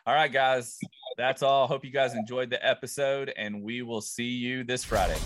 All 0.07 0.15
right, 0.15 0.33
guys. 0.33 0.79
That's 1.17 1.43
all. 1.43 1.67
Hope 1.67 1.85
you 1.85 1.93
guys 1.93 2.15
enjoyed 2.15 2.51
the 2.51 2.67
episode, 2.67 3.33
and 3.37 3.63
we 3.63 3.83
will 3.83 4.01
see 4.01 4.25
you 4.25 4.65
this 4.65 4.85
Friday. 4.85 5.19